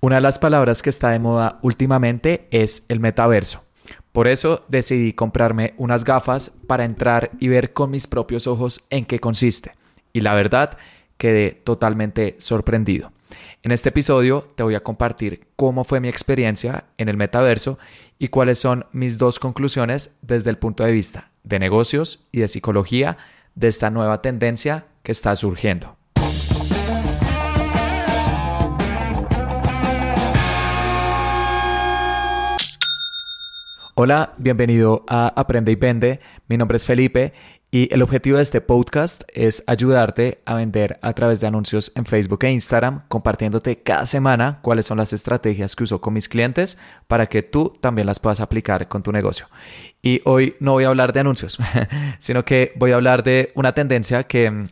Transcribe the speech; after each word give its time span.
Una 0.00 0.16
de 0.16 0.20
las 0.20 0.38
palabras 0.38 0.80
que 0.80 0.90
está 0.90 1.10
de 1.10 1.18
moda 1.18 1.58
últimamente 1.62 2.46
es 2.52 2.84
el 2.88 3.00
metaverso. 3.00 3.64
Por 4.12 4.28
eso 4.28 4.64
decidí 4.68 5.12
comprarme 5.12 5.74
unas 5.76 6.04
gafas 6.04 6.50
para 6.68 6.84
entrar 6.84 7.32
y 7.40 7.48
ver 7.48 7.72
con 7.72 7.90
mis 7.90 8.06
propios 8.06 8.46
ojos 8.46 8.86
en 8.90 9.04
qué 9.04 9.18
consiste. 9.18 9.72
Y 10.12 10.20
la 10.20 10.34
verdad, 10.34 10.78
quedé 11.16 11.50
totalmente 11.50 12.36
sorprendido. 12.38 13.10
En 13.64 13.72
este 13.72 13.88
episodio 13.88 14.48
te 14.54 14.62
voy 14.62 14.76
a 14.76 14.84
compartir 14.84 15.48
cómo 15.56 15.82
fue 15.82 15.98
mi 15.98 16.08
experiencia 16.08 16.84
en 16.96 17.08
el 17.08 17.16
metaverso 17.16 17.80
y 18.20 18.28
cuáles 18.28 18.60
son 18.60 18.86
mis 18.92 19.18
dos 19.18 19.40
conclusiones 19.40 20.16
desde 20.22 20.50
el 20.50 20.58
punto 20.58 20.84
de 20.84 20.92
vista 20.92 21.32
de 21.42 21.58
negocios 21.58 22.28
y 22.30 22.38
de 22.38 22.48
psicología 22.48 23.18
de 23.56 23.66
esta 23.66 23.90
nueva 23.90 24.22
tendencia 24.22 24.86
que 25.02 25.10
está 25.10 25.34
surgiendo. 25.34 25.97
Hola, 34.00 34.34
bienvenido 34.38 35.04
a 35.08 35.26
Aprende 35.34 35.72
y 35.72 35.74
Vende. 35.74 36.20
Mi 36.46 36.56
nombre 36.56 36.76
es 36.76 36.86
Felipe 36.86 37.32
y 37.72 37.92
el 37.92 38.00
objetivo 38.00 38.36
de 38.36 38.44
este 38.44 38.60
podcast 38.60 39.24
es 39.34 39.64
ayudarte 39.66 40.40
a 40.44 40.54
vender 40.54 41.00
a 41.02 41.14
través 41.14 41.40
de 41.40 41.48
anuncios 41.48 41.90
en 41.96 42.06
Facebook 42.06 42.44
e 42.44 42.52
Instagram, 42.52 43.00
compartiéndote 43.08 43.82
cada 43.82 44.06
semana 44.06 44.60
cuáles 44.62 44.86
son 44.86 44.98
las 44.98 45.12
estrategias 45.12 45.74
que 45.74 45.82
uso 45.82 46.00
con 46.00 46.14
mis 46.14 46.28
clientes 46.28 46.78
para 47.08 47.26
que 47.26 47.42
tú 47.42 47.76
también 47.80 48.06
las 48.06 48.20
puedas 48.20 48.38
aplicar 48.38 48.86
con 48.86 49.02
tu 49.02 49.10
negocio. 49.10 49.48
Y 50.00 50.20
hoy 50.26 50.54
no 50.60 50.74
voy 50.74 50.84
a 50.84 50.90
hablar 50.90 51.12
de 51.12 51.18
anuncios, 51.18 51.58
sino 52.20 52.44
que 52.44 52.74
voy 52.76 52.92
a 52.92 52.94
hablar 52.94 53.24
de 53.24 53.50
una 53.56 53.72
tendencia 53.72 54.22
que 54.22 54.48
mm, 54.48 54.68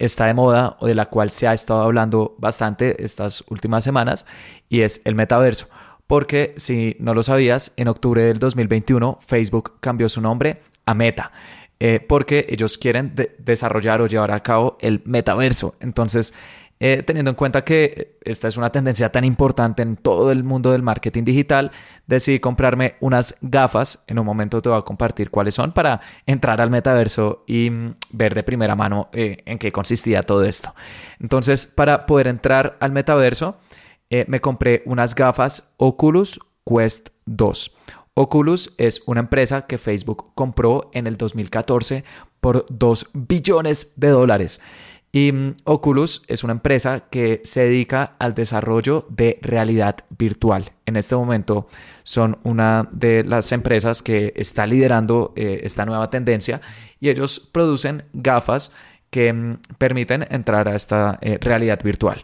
está 0.00 0.26
de 0.26 0.34
moda 0.34 0.76
o 0.80 0.88
de 0.88 0.96
la 0.96 1.06
cual 1.06 1.30
se 1.30 1.46
ha 1.46 1.52
estado 1.52 1.82
hablando 1.82 2.34
bastante 2.38 3.04
estas 3.04 3.44
últimas 3.48 3.84
semanas 3.84 4.26
y 4.68 4.80
es 4.80 5.02
el 5.04 5.14
metaverso 5.14 5.68
porque 6.10 6.54
si 6.56 6.96
no 6.98 7.14
lo 7.14 7.22
sabías, 7.22 7.72
en 7.76 7.86
octubre 7.86 8.24
del 8.24 8.40
2021 8.40 9.20
Facebook 9.24 9.74
cambió 9.78 10.08
su 10.08 10.20
nombre 10.20 10.58
a 10.84 10.92
Meta. 10.92 11.30
Eh, 11.78 12.04
porque 12.04 12.46
ellos 12.48 12.78
quieren 12.78 13.14
desarrollar 13.38 14.02
o 14.02 14.08
llevar 14.08 14.32
a 14.32 14.42
cabo 14.42 14.76
el 14.80 15.02
metaverso. 15.04 15.76
Entonces, 15.78 16.34
eh, 16.80 17.04
teniendo 17.06 17.30
en 17.30 17.36
cuenta 17.36 17.62
que 17.62 18.18
esta 18.22 18.48
es 18.48 18.56
una 18.56 18.72
tendencia 18.72 19.12
tan 19.12 19.24
importante 19.24 19.82
en 19.82 19.94
todo 19.94 20.32
el 20.32 20.42
mundo 20.42 20.72
del 20.72 20.82
marketing 20.82 21.22
digital, 21.22 21.70
decidí 22.08 22.40
comprarme 22.40 22.96
unas 22.98 23.36
gafas. 23.40 24.02
En 24.08 24.18
un 24.18 24.26
momento 24.26 24.60
te 24.60 24.68
voy 24.68 24.78
a 24.78 24.82
compartir 24.82 25.30
cuáles 25.30 25.54
son 25.54 25.70
para 25.70 26.00
entrar 26.26 26.60
al 26.60 26.70
metaverso 26.70 27.44
y 27.46 27.70
mm, 27.70 27.94
ver 28.10 28.34
de 28.34 28.42
primera 28.42 28.74
mano 28.74 29.10
eh, 29.12 29.44
en 29.46 29.58
qué 29.58 29.70
consistía 29.70 30.24
todo 30.24 30.42
esto. 30.42 30.74
Entonces, 31.20 31.68
para 31.68 32.04
poder 32.04 32.26
entrar 32.26 32.78
al 32.80 32.90
metaverso, 32.90 33.58
eh, 34.10 34.24
me 34.28 34.40
compré 34.40 34.82
unas 34.86 35.14
gafas 35.14 35.72
Oculus 35.76 36.40
Quest 36.64 37.10
2. 37.26 37.72
Oculus 38.14 38.74
es 38.76 39.02
una 39.06 39.20
empresa 39.20 39.66
que 39.66 39.78
Facebook 39.78 40.34
compró 40.34 40.90
en 40.92 41.06
el 41.06 41.16
2014 41.16 42.04
por 42.40 42.66
2 42.68 43.10
billones 43.14 43.94
de 43.96 44.08
dólares. 44.08 44.60
Y 45.12 45.32
mm, 45.32 45.56
Oculus 45.64 46.22
es 46.28 46.44
una 46.44 46.52
empresa 46.52 47.04
que 47.10 47.40
se 47.44 47.64
dedica 47.64 48.16
al 48.18 48.34
desarrollo 48.34 49.06
de 49.08 49.38
realidad 49.42 49.96
virtual. 50.10 50.72
En 50.86 50.96
este 50.96 51.16
momento 51.16 51.66
son 52.02 52.38
una 52.42 52.88
de 52.92 53.24
las 53.24 53.52
empresas 53.52 54.02
que 54.02 54.32
está 54.36 54.66
liderando 54.66 55.32
eh, 55.36 55.60
esta 55.64 55.86
nueva 55.86 56.10
tendencia 56.10 56.60
y 57.00 57.08
ellos 57.08 57.40
producen 57.52 58.04
gafas 58.12 58.72
que 59.10 59.32
mm, 59.32 59.58
permiten 59.78 60.26
entrar 60.30 60.68
a 60.68 60.76
esta 60.76 61.18
eh, 61.20 61.38
realidad 61.40 61.80
virtual. 61.82 62.22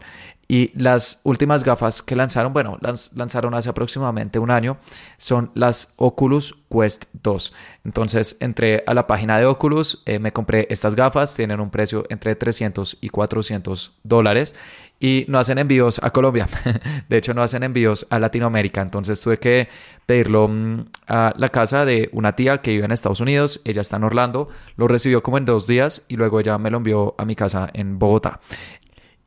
Y 0.49 0.71
las 0.81 1.19
últimas 1.23 1.63
gafas 1.65 2.01
que 2.01 2.15
lanzaron, 2.15 2.53
bueno, 2.53 2.77
las 2.79 3.13
lanzaron 3.17 3.53
hace 3.53 3.69
aproximadamente 3.69 4.39
un 4.39 4.49
año, 4.49 4.77
son 5.17 5.51
las 5.55 5.93
Oculus 5.97 6.55
Quest 6.69 7.05
2. 7.21 7.53
Entonces 7.83 8.37
entré 8.39 8.83
a 8.87 8.93
la 8.93 9.07
página 9.07 9.37
de 9.39 9.45
Oculus, 9.45 10.03
eh, 10.05 10.19
me 10.19 10.31
compré 10.31 10.67
estas 10.69 10.95
gafas, 10.95 11.33
tienen 11.35 11.59
un 11.59 11.69
precio 11.69 12.05
entre 12.09 12.35
300 12.35 12.97
y 13.01 13.09
400 13.09 13.97
dólares 14.03 14.55
y 14.99 15.25
no 15.27 15.37
hacen 15.37 15.57
envíos 15.57 15.99
a 16.01 16.09
Colombia. 16.11 16.47
de 17.09 17.17
hecho, 17.17 17.33
no 17.33 17.43
hacen 17.43 17.63
envíos 17.63 18.07
a 18.09 18.19
Latinoamérica. 18.19 18.81
Entonces 18.81 19.21
tuve 19.21 19.37
que 19.37 19.67
pedirlo 20.05 20.47
mm, 20.47 20.85
a 21.07 21.33
la 21.37 21.49
casa 21.49 21.85
de 21.85 22.09
una 22.13 22.35
tía 22.35 22.61
que 22.61 22.71
vive 22.71 22.85
en 22.85 22.91
Estados 22.91 23.19
Unidos. 23.19 23.61
Ella 23.63 23.81
está 23.81 23.97
en 23.97 24.05
Orlando. 24.05 24.49
Lo 24.75 24.87
recibió 24.87 25.21
como 25.21 25.37
en 25.37 25.45
dos 25.45 25.67
días 25.67 26.03
y 26.07 26.15
luego 26.15 26.39
ella 26.39 26.57
me 26.57 26.71
lo 26.71 26.77
envió 26.77 27.15
a 27.17 27.25
mi 27.25 27.35
casa 27.35 27.69
en 27.73 27.99
Bogotá. 27.99 28.39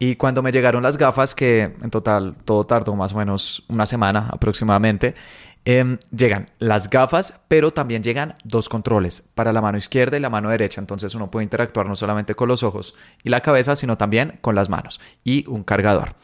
Y 0.02 0.16
cuando 0.16 0.42
me 0.42 0.50
llegaron 0.50 0.82
las 0.82 0.96
gafas, 0.96 1.34
que 1.34 1.62
en 1.62 1.90
total 1.90 2.34
todo 2.46 2.64
tardó 2.64 2.96
más 2.96 3.12
o 3.12 3.18
menos 3.18 3.64
una 3.68 3.84
semana 3.84 4.30
aproximadamente, 4.32 5.14
em, 5.66 5.98
llegan 6.10 6.46
las 6.58 6.88
gafas, 6.88 7.42
pero 7.48 7.70
también 7.70 8.02
llegan 8.02 8.34
dos 8.42 8.70
controles 8.70 9.22
para 9.34 9.52
la 9.52 9.60
mano 9.60 9.76
izquierda 9.76 10.16
y 10.16 10.20
la 10.20 10.30
mano 10.30 10.48
derecha. 10.48 10.80
Entonces 10.80 11.14
uno 11.14 11.30
puede 11.30 11.44
interactuar 11.44 11.86
no 11.86 11.96
solamente 11.96 12.34
con 12.34 12.48
los 12.48 12.62
ojos 12.62 12.94
y 13.22 13.28
la 13.28 13.40
cabeza, 13.40 13.76
sino 13.76 13.98
también 13.98 14.38
con 14.40 14.54
las 14.54 14.70
manos 14.70 15.02
y 15.22 15.46
un 15.48 15.64
cargador. 15.64 16.14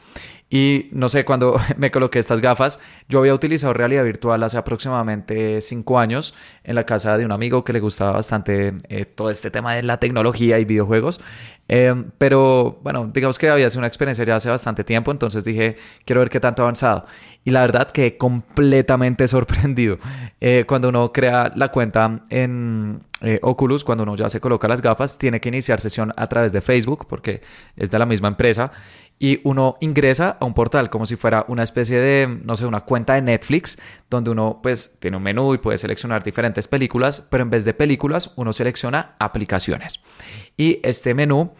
Y 0.48 0.88
no 0.92 1.08
sé, 1.08 1.24
cuando 1.24 1.60
me 1.76 1.90
coloqué 1.90 2.18
estas 2.18 2.40
gafas, 2.40 2.78
yo 3.08 3.18
había 3.18 3.34
utilizado 3.34 3.72
realidad 3.72 4.04
virtual 4.04 4.42
hace 4.42 4.56
aproximadamente 4.56 5.60
cinco 5.60 5.98
años 5.98 6.34
en 6.64 6.76
la 6.76 6.84
casa 6.84 7.18
de 7.18 7.24
un 7.24 7.32
amigo 7.32 7.64
que 7.64 7.72
le 7.72 7.80
gustaba 7.80 8.12
bastante 8.12 8.74
eh, 8.88 9.04
todo 9.04 9.30
este 9.30 9.50
tema 9.50 9.74
de 9.74 9.82
la 9.82 9.98
tecnología 9.98 10.58
y 10.58 10.64
videojuegos. 10.64 11.20
Em, 11.68 12.12
pero 12.16 12.78
bueno, 12.82 13.10
digamos 13.12 13.38
que 13.38 13.50
había 13.50 13.68
sido 13.70 13.80
una 13.80 13.88
experiencia 13.88 14.24
ya 14.24 14.36
hace 14.36 14.48
bastante 14.48 14.84
tiempo, 14.84 15.10
entonces 15.10 15.44
dije, 15.44 15.76
quiero 16.04 16.20
ver 16.20 16.30
qué 16.30 16.38
tanto 16.38 16.62
ha 16.62 16.66
avanzado. 16.66 17.06
Y 17.44 17.50
la 17.50 17.62
verdad 17.62 17.90
que 17.90 18.16
completamente 18.16 19.26
sorprendido. 19.28 19.98
Eh, 20.40 20.64
cuando 20.66 20.90
uno 20.90 21.12
crea 21.12 21.52
la 21.56 21.70
cuenta 21.72 22.22
en 22.30 23.02
eh, 23.20 23.40
Oculus, 23.42 23.82
cuando 23.82 24.04
uno 24.04 24.14
ya 24.14 24.28
se 24.28 24.40
coloca 24.40 24.68
las 24.68 24.80
gafas, 24.80 25.18
tiene 25.18 25.40
que 25.40 25.48
iniciar 25.48 25.80
sesión 25.80 26.12
a 26.16 26.26
través 26.28 26.52
de 26.52 26.60
Facebook, 26.60 27.06
porque 27.08 27.42
es 27.76 27.90
de 27.90 27.98
la 27.98 28.06
misma 28.06 28.28
empresa, 28.28 28.70
y 29.18 29.40
uno 29.44 29.76
ingresa 29.80 30.36
a 30.38 30.44
un 30.44 30.54
portal 30.54 30.90
como 30.90 31.06
si 31.06 31.16
fuera 31.16 31.44
una 31.48 31.62
especie 31.62 31.98
de, 31.98 32.40
no 32.44 32.56
sé, 32.56 32.66
una 32.66 32.80
cuenta 32.80 33.14
de 33.14 33.22
Netflix, 33.22 33.78
donde 34.10 34.30
uno 34.30 34.60
pues 34.62 34.96
tiene 34.98 35.16
un 35.16 35.22
menú 35.22 35.54
y 35.54 35.58
puede 35.58 35.78
seleccionar 35.78 36.22
diferentes 36.22 36.68
películas, 36.68 37.22
pero 37.30 37.42
en 37.42 37.50
vez 37.50 37.64
de 37.64 37.74
películas, 37.74 38.32
uno 38.36 38.52
selecciona 38.52 39.16
aplicaciones. 39.18 40.02
Y 40.56 40.80
este 40.82 41.14
menú 41.14 41.52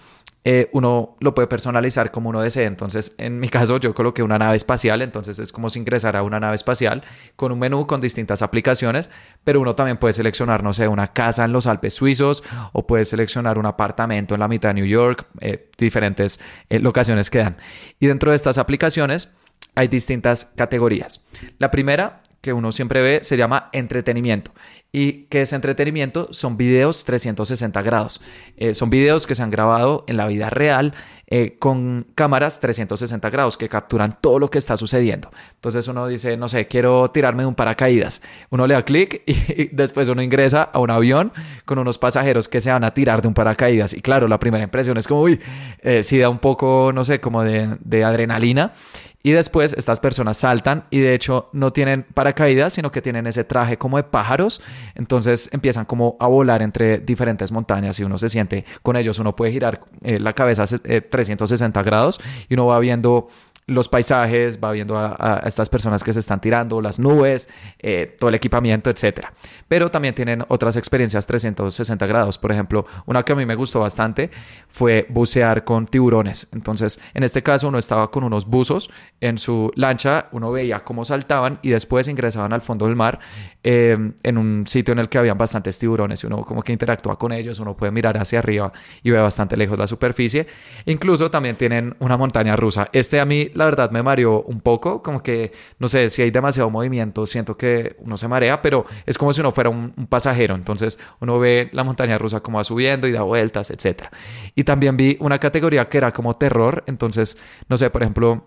eh, 0.48 0.70
uno 0.72 1.16
lo 1.19 1.34
puede 1.34 1.48
personalizar 1.48 2.12
como 2.12 2.28
uno 2.28 2.41
desee. 2.41 2.66
Entonces, 2.66 3.16
en 3.19 3.41
mi 3.41 3.48
caso, 3.48 3.78
yo 3.78 3.92
coloqué 3.92 4.22
una 4.22 4.38
nave 4.38 4.56
espacial, 4.56 5.03
entonces 5.03 5.41
es 5.41 5.50
como 5.50 5.70
si 5.70 5.81
ingresara 5.81 6.20
a 6.20 6.22
una 6.22 6.38
nave 6.38 6.54
espacial 6.54 7.03
con 7.34 7.50
un 7.50 7.59
menú 7.59 7.88
con 7.88 8.00
distintas 8.00 8.42
aplicaciones, 8.42 9.10
pero 9.42 9.60
uno 9.60 9.75
también 9.75 9.97
puede 9.97 10.12
seleccionar, 10.12 10.62
no 10.62 10.72
sé, 10.72 10.86
una 10.86 11.09
casa 11.09 11.44
en 11.44 11.50
los 11.50 11.66
Alpes 11.66 11.94
suizos 11.94 12.44
o 12.72 12.86
puede 12.86 13.04
seleccionar 13.04 13.59
un 13.59 13.66
apartamento 13.66 14.34
en 14.34 14.41
la 14.41 14.47
mitad 14.47 14.69
de 14.69 14.75
New 14.75 14.86
York, 14.86 15.26
eh, 15.41 15.69
diferentes 15.76 16.38
eh, 16.70 16.78
locaciones 16.78 17.28
que 17.28 17.38
dan. 17.38 17.56
Y 17.98 18.06
dentro 18.06 18.31
de 18.31 18.36
estas 18.36 18.56
aplicaciones 18.59 19.34
hay 19.75 19.88
distintas 19.88 20.44
categorías. 20.54 21.25
La 21.59 21.72
primera 21.72 22.20
que 22.47 22.53
uno 22.53 22.71
siempre 22.71 23.01
ve 23.01 23.25
se 23.25 23.37
llama 23.37 23.71
entretenimiento. 23.73 24.53
¿Y 24.93 25.25
qué 25.25 25.43
es 25.43 25.53
entretenimiento? 25.53 26.29
Son 26.31 26.57
videos 26.57 27.05
360 27.05 27.83
grados. 27.83 28.23
Eh, 28.57 28.73
son 28.73 28.89
videos 28.89 29.27
que 29.27 29.34
se 29.34 29.43
han 29.43 29.51
grabado 29.51 30.05
en 30.07 30.17
la 30.17 30.29
vida 30.29 30.49
real 30.49 30.95
eh, 31.27 31.57
con 31.59 32.07
cámaras 32.15 32.61
360 32.61 33.31
grados 33.31 33.57
que 33.57 33.69
capturan 33.69 34.17
todo 34.21 34.39
lo 34.39 34.49
que 34.49 34.59
está 34.59 34.77
sucediendo. 34.77 35.29
Entonces 35.55 35.89
uno 35.89 36.07
dice, 36.07 36.37
no 36.37 36.49
sé, 36.49 36.69
quiero 36.69 37.11
tirarme 37.11 37.43
de 37.43 37.49
un 37.49 37.57
paracaídas. 37.57 38.23
Uno 38.51 38.69
le 38.69 38.75
da 38.75 38.83
clic 38.83 39.23
y, 39.27 39.65
después 39.75 40.09
uno 40.09 40.23
ingresa 40.23 40.63
a 40.63 40.78
un 40.78 40.91
avión 40.91 41.33
con 41.65 41.81
unos 41.81 41.99
pasajeros 41.99 42.47
que 42.47 42.61
se 42.61 42.71
van 42.71 42.84
a 42.84 42.95
tirar 42.95 43.23
de 43.23 43.28
un 43.28 43.34
paracaídas. 43.34 43.93
Y 43.93 44.03
claro, 44.03 44.28
la 44.28 44.39
primera 44.39 44.63
impresión 44.63 44.97
es 44.99 45.09
como, 45.09 45.23
uy, 45.23 45.41
eh, 45.83 46.05
si 46.05 46.17
da 46.17 46.28
un 46.28 46.39
poco, 46.39 46.93
no 46.95 47.03
sé, 47.03 47.21
como 47.21 47.43
de, 47.43 47.77
de 47.81 48.05
adrenalina. 48.05 48.73
Y 49.26 49.32
después 49.32 49.72
estas 49.72 49.98
personas 49.98 50.37
saltan 50.37 50.84
y 50.88 51.00
de 51.00 51.12
hecho 51.12 51.51
no 51.53 51.72
tienen 51.72 52.04
paracaídas, 52.15 52.74
sino 52.74 52.92
que 52.92 53.03
tienen 53.03 53.27
ese 53.27 53.42
traje 53.42 53.77
como 53.77 53.97
de 53.97 54.04
pájaros. 54.04 54.62
Entonces 54.95 55.51
empiezan 55.53 55.84
como 55.84 56.16
a 56.21 56.28
volar 56.28 56.62
entre 56.62 56.98
diferentes 56.98 57.51
montañas 57.51 57.98
y 57.98 58.04
uno 58.04 58.18
se 58.18 58.28
siente 58.28 58.65
con 58.83 58.95
ellos. 58.95 59.18
Uno 59.18 59.34
puede 59.34 59.51
girar 59.51 59.80
eh, 60.03 60.21
la 60.21 60.33
cabeza 60.33 60.65
360 60.65 61.83
grados 61.83 62.21
y 62.48 62.54
uno 62.54 62.66
va 62.66 62.78
viendo 62.78 63.27
los 63.68 63.89
paisajes, 63.89 64.60
va 64.63 64.71
viendo 64.71 64.97
a, 64.97 65.42
estas 65.45 65.68
personas 65.68 66.04
que 66.04 66.13
se 66.13 66.21
están 66.21 66.41
tirando, 66.41 66.80
las 66.80 67.01
nubes, 67.01 67.48
eh, 67.80 68.15
todo 68.16 68.28
el 68.28 68.36
equipamiento, 68.36 68.91
etc. 68.91 69.27
Pero 69.66 69.89
también 69.89 70.15
tienen 70.15 70.45
otras 70.48 70.77
experiencias 70.77 71.27
360 71.27 72.07
grados. 72.07 72.39
Por 72.39 72.53
ejemplo, 72.53 72.86
una 73.07 73.24
que 73.24 73.33
a 73.33 73.36
mí 73.36 73.45
me 73.45 73.57
gustó 73.57 73.80
bastante 73.80 74.30
fue 74.68 75.07
bucear 75.09 75.65
con 75.65 75.86
tiburones. 75.86 76.47
Entonces, 76.53 77.01
en 77.13 77.24
este 77.24 77.42
caso, 77.42 77.66
uno 77.66 77.78
estaba 77.78 78.09
con 78.10 78.22
unos 78.22 78.47
buzos 78.47 78.89
en 79.21 79.36
su 79.36 79.72
lancha, 79.74 80.28
uno 80.30 80.53
veía 80.53 80.84
cómo 80.84 81.04
saltaban 81.04 81.59
y 81.63 81.71
después 81.71 82.07
ingresaban 82.07 82.53
al 82.53 82.60
fondo 82.60 82.86
del 82.86 82.95
mar 82.95 83.18
eh, 83.65 84.13
en 84.22 84.39
un 84.39 84.65
sitio 84.68 84.92
en 84.92 85.01
el 85.01 85.09
que 85.09 85.18
habían 85.18 85.39
bastantes 85.39 85.77
tiburones 85.77 86.22
y 86.22 86.28
uno 86.28 86.45
como 86.45 86.63
que 86.63 86.72
interactúa 86.72 87.18
con 87.18 87.33
ellos, 87.33 87.59
uno 87.59 87.77
puede 87.77 87.91
mirar 87.91 88.16
hacia 88.16 88.39
arriba 88.39 88.72
y 89.03 89.10
ve 89.10 89.18
bastante 89.18 89.57
lejos 89.57 89.77
la 89.77 89.89
superficie. 89.89 90.47
Incluso 90.84 91.33
también 91.33 91.57
tienen 91.57 91.97
una 91.98 92.16
montaña 92.16 92.54
rusa. 92.54 92.89
Este 92.92 93.18
a 93.18 93.24
mí 93.24 93.51
la 93.56 93.64
verdad 93.64 93.91
me 93.91 94.03
mareó 94.03 94.42
un 94.42 94.60
poco, 94.60 95.03
como 95.03 95.22
que, 95.22 95.53
no 95.78 95.88
sé, 95.88 96.10
si 96.10 96.22
hay 96.22 96.30
demasiado 96.30 96.70
movimiento, 96.70 97.26
siento 97.26 97.56
que 97.56 97.97
uno 97.98 98.16
se 98.16 98.28
marea, 98.28 98.62
pero 98.62 98.86
es 99.06 99.18
como 99.18 99.32
si 99.32 99.41
uno 99.41 99.50
fuera 99.50 99.70
un, 99.70 99.92
pasajero, 100.08 100.54
entonces 100.54 100.98
uno 101.20 101.38
ve 101.38 101.70
la 101.72 101.84
montaña 101.84 102.18
rusa 102.18 102.41
como 102.41 102.58
va 102.58 102.64
subiendo 102.64 103.08
y 103.08 103.12
da 103.12 103.22
vueltas, 103.22 103.70
etc. 103.70 104.04
Y 104.54 104.64
también 104.64 104.97
vi 104.97 105.16
una 105.20 105.38
categoría 105.38 105.88
que 105.88 105.98
era 105.98 106.12
como 106.12 106.34
terror, 106.34 106.84
entonces, 106.86 107.38
no 107.68 107.76
sé, 107.76 107.91
por 107.91 108.03
ejemplo, 108.03 108.44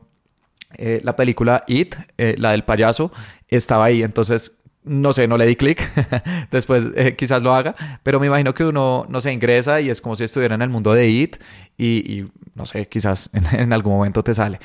eh, 0.78 1.02
la 1.04 1.16
película 1.16 1.64
It, 1.68 1.96
eh, 2.18 2.36
la 2.38 2.52
del 2.52 2.64
payaso, 2.64 3.12
estaba 3.50 3.86
ahí, 3.86 4.04
entonces 4.04 4.60
no 4.84 5.14
sé, 5.14 5.28
no 5.28 5.38
le 5.38 5.46
di 5.46 5.56
clic, 5.56 5.82
después 6.52 6.86
eh, 6.96 7.16
quizás 7.16 7.44
lo 7.44 7.54
haga, 7.54 7.76
pero 8.02 8.20
me 8.20 8.28
imagino 8.28 8.54
que 8.54 8.66
uno, 8.66 9.06
no 9.10 9.22
se 9.22 9.32
ingresa 9.32 9.82
y 9.82 9.90
es 9.90 10.02
como 10.02 10.16
si 10.16 10.24
estuviera 10.24 10.56
en 10.56 10.62
el 10.62 10.70
mundo 10.70 10.94
de 10.94 11.08
IT 11.08 11.38
y, 11.78 12.26
no 12.56 12.66
sé, 12.66 12.88
quizás 12.88 13.30
en, 13.34 13.72
algún 13.74 13.94
momento 13.94 14.24
te 14.24 14.34
sale. 14.34 14.60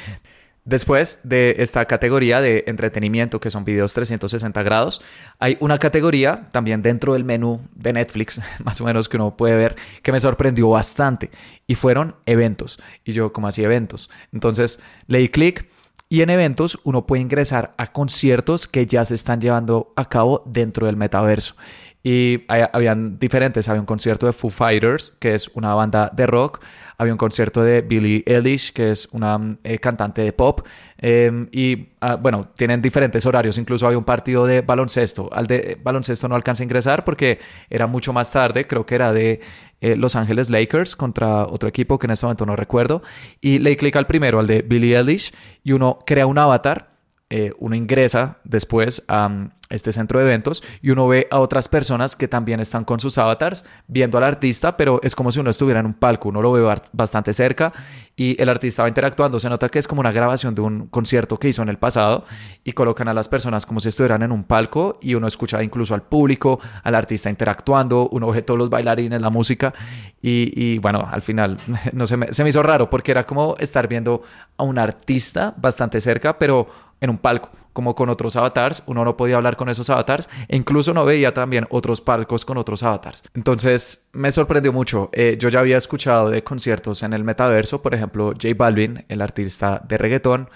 Después 0.65 1.21
de 1.25 1.57
esta 1.59 1.85
categoría 1.85 2.41
de 2.41 2.65
entretenimiento, 2.67 3.39
que 3.39 3.51
son 3.51 3.65
videos 3.65 3.93
360 3.93 4.63
grados, 4.63 5.03
hay 5.39 5.59
una 5.61 5.77
categoría 5.77 6.47
también 6.53 6.81
dentro 6.81 7.13
del 7.13 7.25
menú 7.25 7.61
de 7.75 7.93
Netflix, 7.93 8.41
más 8.65 8.81
o 8.81 8.85
menos 8.85 9.11
que 9.11 9.19
uno 9.19 9.37
puede 9.37 9.57
ver, 9.57 9.77
que 10.03 10.11
me 10.11 10.21
sorprendió 10.21 10.71
bastante, 10.71 11.31
y 11.67 11.75
fueron 11.75 12.17
eventos. 12.25 12.79
Y 13.05 13.13
yo, 13.13 13.31
como 13.31 13.49
así 13.49 13.63
eventos? 13.63 14.09
Entonces 14.33 14.81
le 15.07 15.19
di 15.19 15.29
clic 15.29 15.69
y 16.09 16.23
en 16.23 16.31
eventos 16.31 16.79
uno 16.85 17.07
puede 17.07 17.21
ingresar 17.21 17.75
a 17.77 17.93
conciertos 17.93 18.67
que 18.67 18.87
ya 18.87 19.05
se 19.05 19.17
están 19.17 19.43
llevando 19.43 19.93
a 19.97 20.09
cabo 20.09 20.45
dentro 20.47 20.87
del 20.87 20.97
metaverso. 20.97 21.57
Y 22.07 22.45
habían 22.49 23.19
diferentes, 23.19 23.67
había 23.71 23.81
un 23.81 23.87
concierto 23.87 24.27
de 24.27 24.35
Foo 24.35 24.51
Fighters, 24.51 25.17
que 25.19 25.35
es 25.35 25.49
una 25.55 25.75
banda 25.75 26.11
de 26.15 26.27
rock, 26.27 26.61
había 26.99 27.15
un 27.15 27.19
concierto 27.19 27.63
de 27.63 27.81
Billie 27.81 28.23
Eilish, 28.27 28.75
que 28.75 28.91
es 28.91 29.09
una 29.13 29.41
eh, 29.65 29.79
cantante 29.79 30.21
de 30.21 30.35
pop, 30.35 30.67
em, 30.99 31.49
y 31.51 31.89
ah, 32.03 32.17
bueno, 32.17 32.51
tienen 32.55 32.83
diferentes 32.83 33.25
horarios, 33.25 33.57
incluso 33.57 33.87
había 33.87 33.97
un 33.97 34.05
partido 34.05 34.45
de 34.45 34.61
baloncesto, 34.61 35.31
al 35.33 35.47
de 35.47 35.79
baloncesto 35.83 36.29
no 36.29 36.35
alcanza 36.35 36.63
a 36.63 36.65
ingresar 36.65 37.05
porque 37.05 37.39
era 37.71 37.87
mucho 37.87 38.13
más 38.13 38.31
tarde, 38.31 38.67
creo 38.67 38.85
que 38.85 38.97
era 38.97 39.11
de 39.15 39.41
eh, 39.81 39.97
Los 39.97 40.15
Ángeles 40.15 40.51
Lakers 40.51 40.97
contra 40.97 41.47
otro 41.47 41.71
equipo 41.71 41.99
que 41.99 42.07
en 42.07 42.11
este 42.11 42.27
momento 42.27 42.45
no 42.45 42.55
recuerdo, 42.55 43.01
y 43.41 43.61
le 43.61 43.79
clic 43.79 43.97
al 43.97 44.07
primero, 44.07 44.41
al 44.41 44.47
de 44.47 44.61
Billie 44.61 44.95
Eilish, 44.95 45.33
y 45.63 45.73
uno 45.73 46.01
crea 46.05 46.27
un 46.27 46.37
avatar, 46.37 46.91
eh, 47.31 47.53
uno 47.59 47.75
ingresa 47.75 48.41
después 48.45 49.05
a 49.09 49.49
este 49.75 49.93
centro 49.93 50.19
de 50.19 50.27
eventos 50.27 50.63
y 50.83 50.91
uno 50.91 51.09
ve 51.09 51.27
a 51.31 51.41
otras 51.41 51.69
personas 51.69 52.17
que 52.17 52.29
también 52.29 52.61
están 52.61 52.85
con 52.85 53.01
sus 53.01 53.19
avatars 53.19 53.65
viendo 53.87 54.19
al 54.19 54.25
artista, 54.25 54.77
pero 54.77 55.01
es 55.03 55.15
como 55.15 55.33
si 55.33 55.41
uno 55.41 55.51
estuviera 55.51 55.81
en 55.81 55.87
un 55.87 55.95
palco, 55.95 56.29
uno 56.29 56.43
lo 56.43 56.53
ve 56.53 56.63
bastante 56.93 57.33
cerca 57.33 57.73
y 58.17 58.41
el 58.41 58.49
artista 58.49 58.83
va 58.83 58.89
interactuando, 58.89 59.41
se 59.41 59.49
nota 59.49 59.69
que 59.69 59.79
es 59.79 59.89
como 59.89 60.01
una 60.01 60.13
grabación 60.13 60.55
de 60.55 60.61
un 60.61 60.87
concierto 60.87 61.39
que 61.39 61.49
hizo 61.49 61.63
en 61.63 61.69
el 61.69 61.79
pasado 61.79 62.25
y 62.63 62.73
colocan 62.73 63.09
a 63.09 63.15
las 63.15 63.29
personas 63.29 63.67
como 63.67 63.81
si 63.81 63.89
estuvieran 63.89 64.23
en 64.23 64.33
un 64.33 64.45
palco 64.45 64.99
y 65.03 65.15
uno 65.15 65.27
escucha 65.27 65.63
incluso 65.63 65.95
al 65.95 66.03
público, 66.03 66.61
al 66.83 66.95
artista 66.95 67.29
interactuando, 67.29 68.09
uno 68.11 68.31
ve 68.31 68.43
todos 68.43 68.59
los 68.59 68.71
bailarines, 68.71 69.21
la 69.21 69.31
música 69.31 69.75
y, 70.23 70.79
bueno, 70.79 71.07
al 71.11 71.21
final 71.21 71.59
no 71.93 72.07
se 72.07 72.17
me, 72.17 72.33
se 72.33 72.43
me 72.45 72.51
hizo 72.51 72.63
raro 72.63 72.89
porque 72.89 73.11
era 73.11 73.25
como 73.25 73.57
estar 73.59 73.89
viendo 73.89 74.23
a 74.57 74.63
un 74.63 74.79
artista 74.79 75.55
bastante 75.57 76.01
cerca, 76.01 76.39
pero 76.39 76.69
en 77.05 77.11
un 77.11 77.19
palco 77.19 77.51
como 77.75 77.95
con 77.95 78.09
otros 78.09 78.37
avatars, 78.37 78.83
uno 78.87 79.05
no 79.05 79.17
podía 79.17 79.37
hablar 79.37 79.57
con 79.57 79.69
esos 79.69 79.91
avatars 79.91 80.31
e 80.49 80.57
incluso 80.57 80.95
no 80.95 81.05
veía 81.05 81.35
también 81.35 81.67
otros 81.71 82.01
palcos 82.01 82.45
con 82.45 82.57
otros 82.57 82.83
avatars. 82.83 83.25
Entonces 83.35 84.09
me 84.13 84.33
sorprendió 84.33 84.73
mucho. 84.73 85.11
Eh, 85.13 85.37
yo 85.39 85.49
ya 85.49 85.59
había 85.59 85.77
escuchado 85.77 86.31
de 86.31 86.43
conciertos 86.43 87.03
en 87.03 87.13
el 87.13 87.25
metaverso, 87.25 87.83
por 87.83 87.95
ejemplo, 87.95 88.29
J 88.29 88.55
Balvin, 88.57 89.05
el 89.09 89.21
artista 89.21 89.83
de 89.87 89.99
reggaetón, 89.99 90.49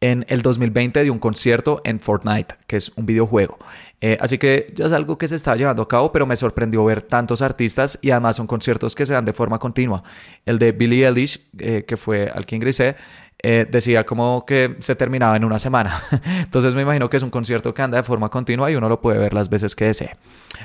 en 0.00 0.24
el 0.28 0.42
2020 0.42 1.04
dio 1.04 1.12
un 1.12 1.20
concierto 1.20 1.80
en 1.84 2.00
Fortnite, 2.00 2.56
que 2.66 2.76
es 2.76 2.90
un 2.96 3.06
videojuego. 3.06 3.58
Eh, 4.00 4.18
así 4.20 4.36
que 4.36 4.72
ya 4.74 4.86
es 4.86 4.92
algo 4.92 5.16
que 5.16 5.28
se 5.28 5.36
está 5.36 5.54
llevando 5.54 5.82
a 5.82 5.86
cabo, 5.86 6.10
pero 6.10 6.26
me 6.26 6.34
sorprendió 6.34 6.84
ver 6.84 7.02
tantos 7.02 7.40
artistas 7.40 8.00
y 8.02 8.10
además 8.10 8.34
son 8.34 8.48
conciertos 8.48 8.96
que 8.96 9.06
se 9.06 9.12
dan 9.12 9.24
de 9.24 9.32
forma 9.32 9.60
continua. 9.60 10.02
El 10.44 10.58
de 10.58 10.72
Billie 10.72 11.06
Eilish, 11.06 11.48
eh, 11.58 11.84
que 11.86 11.96
fue 11.96 12.28
al 12.28 12.46
que 12.46 12.56
ingresé, 12.56 12.96
eh, 13.42 13.66
decía 13.68 14.04
como 14.04 14.46
que 14.46 14.76
se 14.78 14.94
terminaba 14.94 15.36
en 15.36 15.44
una 15.44 15.58
semana. 15.58 16.02
Entonces 16.38 16.74
me 16.74 16.82
imagino 16.82 17.10
que 17.10 17.16
es 17.16 17.22
un 17.22 17.30
concierto 17.30 17.74
que 17.74 17.82
anda 17.82 17.96
de 17.96 18.02
forma 18.02 18.28
continua 18.28 18.70
y 18.70 18.76
uno 18.76 18.88
lo 18.88 19.00
puede 19.00 19.18
ver 19.18 19.34
las 19.34 19.48
veces 19.48 19.74
que 19.74 19.86
desee. 19.86 20.16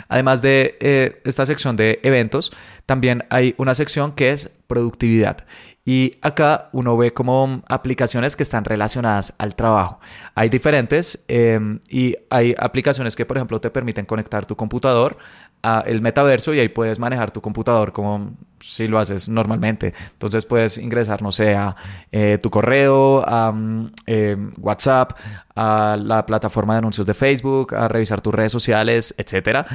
Además 0.10 0.42
de 0.42 0.78
eh, 0.80 1.22
esta 1.26 1.46
sección 1.46 1.76
de 1.76 2.00
eventos, 2.04 2.52
también 2.86 3.26
hay 3.30 3.56
una 3.58 3.74
sección 3.74 4.12
que 4.12 4.32
es 4.32 4.52
productividad. 4.68 5.46
Y 5.88 6.18
acá 6.22 6.68
uno 6.74 6.98
ve 6.98 7.14
como 7.14 7.64
aplicaciones 7.70 8.36
que 8.36 8.44
están 8.44 8.66
relacionadas 8.66 9.34
al 9.38 9.56
trabajo. 9.56 10.02
Hay 10.36 10.50
diferentes 10.50 11.24
em, 11.30 11.80
y 11.88 12.18
hay 12.30 12.54
aplicaciones 12.60 13.16
que, 13.16 13.26
por 13.26 13.38
ejemplo, 13.38 13.62
te 13.62 13.70
permiten 13.70 14.06
conectar 14.06 14.46
tu 14.46 14.58
computador 14.58 15.18
a 15.64 15.84
el 15.86 16.02
metaverso 16.02 16.54
y 16.54 16.60
ahí 16.60 16.70
puedes 16.70 17.00
manejar 17.00 17.32
tu 17.32 17.42
computador 17.42 17.92
como 17.92 18.34
si 18.60 18.88
lo 18.88 19.00
haces 19.00 19.30
normalmente. 19.30 19.94
Entonces 20.14 20.46
puedes 20.46 20.78
ingresar, 20.78 21.22
no 21.22 21.32
sé, 21.32 21.56
a 21.56 21.76
eh, 22.12 22.38
tu 22.42 22.50
correo, 22.50 23.28
a 23.28 23.52
mm, 23.52 23.92
em, 24.06 24.52
WhatsApp, 24.60 25.14
a 25.56 25.98
la 26.00 26.26
plataforma 26.26 26.74
de 26.74 26.80
anuncios 26.80 27.08
de 27.08 27.14
Facebook, 27.14 27.74
a 27.76 27.88
revisar 27.88 28.22
tus 28.22 28.34
redes 28.34 28.52
sociales, 28.52 29.16
etc. 29.18 29.66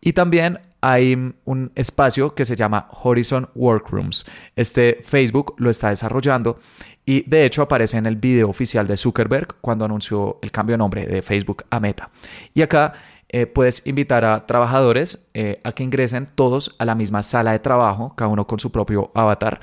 Y 0.00 0.12
también 0.12 0.58
hay 0.80 1.34
un 1.44 1.72
espacio 1.74 2.34
que 2.34 2.44
se 2.44 2.56
llama 2.56 2.88
Horizon 3.02 3.48
Workrooms. 3.54 4.24
Este 4.56 4.98
Facebook 5.02 5.54
lo 5.58 5.70
está 5.70 5.90
desarrollando 5.90 6.58
y 7.04 7.28
de 7.28 7.44
hecho 7.44 7.62
aparece 7.62 7.98
en 7.98 8.06
el 8.06 8.16
video 8.16 8.48
oficial 8.48 8.86
de 8.86 8.96
Zuckerberg 8.96 9.56
cuando 9.60 9.84
anunció 9.84 10.38
el 10.42 10.50
cambio 10.50 10.74
de 10.74 10.78
nombre 10.78 11.06
de 11.06 11.22
Facebook 11.22 11.64
a 11.70 11.80
Meta. 11.80 12.10
Y 12.54 12.62
acá 12.62 12.94
eh, 13.32 13.46
puedes 13.46 13.86
invitar 13.86 14.24
a 14.24 14.44
trabajadores 14.44 15.20
eh, 15.34 15.60
a 15.62 15.70
que 15.70 15.84
ingresen 15.84 16.28
todos 16.34 16.74
a 16.78 16.84
la 16.84 16.96
misma 16.96 17.22
sala 17.22 17.52
de 17.52 17.60
trabajo, 17.60 18.12
cada 18.16 18.28
uno 18.28 18.46
con 18.46 18.58
su 18.58 18.72
propio 18.72 19.12
avatar 19.14 19.60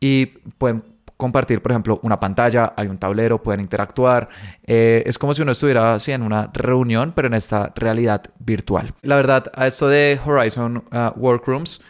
y 0.00 0.26
pueden 0.56 0.82
compartir, 1.18 1.60
por 1.60 1.72
ejemplo, 1.72 2.00
una 2.02 2.18
pantalla, 2.18 2.72
hay 2.74 2.86
un 2.88 2.96
tablero, 2.96 3.42
pueden 3.42 3.60
interactuar. 3.60 4.30
Eh, 4.66 5.02
es 5.04 5.18
como 5.18 5.34
si 5.34 5.42
uno 5.42 5.52
estuviera 5.52 5.92
así 5.92 6.12
en 6.12 6.22
una 6.22 6.50
reunión, 6.54 7.12
pero 7.14 7.28
en 7.28 7.34
esta 7.34 7.74
realidad 7.76 8.22
virtual. 8.38 8.94
La 9.02 9.16
verdad, 9.16 9.44
a 9.54 9.66
esto 9.66 9.86
de 9.88 10.18
Horizon 10.24 10.78
uh, 10.78 11.18
Workrooms, 11.20 11.82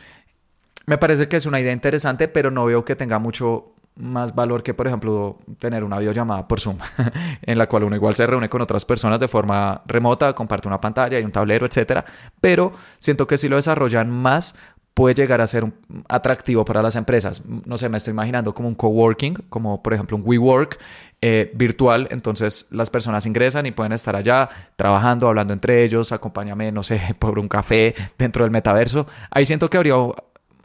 me 0.87 0.99
parece 0.99 1.29
que 1.29 1.37
es 1.37 1.47
una 1.47 1.61
idea 1.61 1.73
interesante, 1.73 2.27
pero 2.27 2.51
no 2.51 2.65
veo 2.65 2.85
que 2.85 2.97
tenga 2.97 3.21
mucho 3.21 3.75
más 4.01 4.35
valor 4.35 4.63
que, 4.63 4.75
por 4.75 4.87
ejemplo, 4.87 5.39
tener 5.59 5.85
una 5.85 5.99
videollamada 5.99 6.49
por 6.49 6.61
Zoom, 6.61 6.79
en 7.43 7.59
la 7.59 7.69
cual 7.69 7.85
uno 7.85 7.97
igual 7.97 8.15
se 8.15 8.27
reúne 8.27 8.49
con 8.49 8.63
otras 8.63 8.85
personas 8.85 9.21
de 9.21 9.29
forma 9.29 9.83
remota, 9.87 10.33
comparte 10.35 10.69
una 10.69 10.79
pantalla 10.79 11.19
y 11.21 11.25
un 11.25 11.33
tablero, 11.33 11.67
etcétera. 11.67 12.05
Pero 12.41 12.73
siento 12.99 13.27
que 13.27 13.39
si 13.39 13.49
lo 13.49 13.57
desarrollan 13.57 14.11
más, 14.11 14.57
puede 14.95 15.15
llegar 15.15 15.41
a 15.41 15.47
ser 15.47 15.65
atractivo 16.09 16.65
para 16.65 16.83
las 16.83 16.97
empresas. 16.97 17.43
No 17.47 17.79
sé, 17.79 17.89
me 17.89 17.97
estoy 17.97 18.13
imaginando 18.13 18.53
como 18.53 18.69
un 18.69 18.75
coworking, 18.75 19.35
como 19.49 19.83
por 19.83 19.95
ejemplo 19.95 20.17
un 20.17 20.23
WeWork 20.27 20.79
eh, 21.23 21.51
virtual. 21.55 22.09
Entonces 22.11 22.69
las 22.71 22.91
personas 22.91 23.25
ingresan 23.27 23.67
y 23.67 23.71
pueden 23.73 23.93
estar 23.93 24.17
allá 24.17 24.49
trabajando, 24.77 25.29
hablando 25.29 25.53
entre 25.53 25.85
ellos, 25.85 26.13
acompáñame, 26.13 26.73
no 26.73 26.83
sé, 26.83 27.01
por 27.19 27.39
un 27.39 27.49
café 27.49 27.95
dentro 28.19 28.45
del 28.45 28.51
metaverso. 28.51 29.07
Ahí 29.31 29.47
siento 29.47 29.71
que 29.71 29.77
habría 29.77 29.95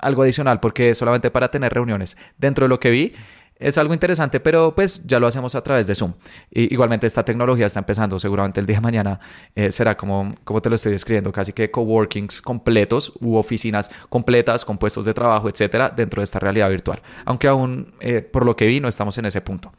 algo 0.06 0.24
adicional 0.24 0.60
porque 0.60 0.94
solamente 0.94 1.32
para 1.32 1.50
tener 1.50 1.74
reuniones. 1.74 2.18
Dentro 2.38 2.66
de 2.66 2.70
lo 2.70 2.80
que 2.80 2.90
vi, 2.90 3.14
es 3.58 3.78
algo 3.78 3.94
interesante, 3.94 4.42
pero 4.42 4.76
pues 4.76 5.06
ya 5.06 5.18
lo 5.18 5.28
hacemos 5.28 5.56
a 5.56 5.62
través 5.62 5.88
de 5.88 5.96
Zoom. 5.96 6.14
Igualmente 6.52 7.08
esta 7.08 7.24
tecnología 7.24 7.66
está 7.66 7.80
empezando, 7.80 8.20
seguramente 8.20 8.60
el 8.60 8.66
día 8.66 8.78
de 8.78 8.82
mañana 8.82 9.20
eh, 9.56 9.72
será 9.72 9.96
como, 9.96 10.36
como 10.44 10.62
te 10.62 10.70
lo 10.70 10.76
estoy 10.76 10.92
describiendo, 10.92 11.32
casi 11.32 11.54
que 11.54 11.72
coworkings 11.72 12.42
completos 12.42 13.14
u 13.22 13.38
oficinas 13.38 13.90
completas 14.10 14.66
con 14.66 14.78
puestos 14.78 15.06
de 15.06 15.14
trabajo, 15.14 15.48
etcétera, 15.48 15.90
dentro 15.90 16.20
de 16.20 16.26
esta 16.26 16.40
realidad 16.40 16.70
virtual. 16.70 17.02
Aunque 17.24 17.48
aún, 17.48 17.94
eh, 18.02 18.22
por 18.22 18.46
lo 18.46 18.58
que 18.58 18.66
vi, 18.66 18.82
no 18.82 18.90
estamos 18.90 19.18
en 19.18 19.26
ese 19.26 19.40
punto. 19.40 19.72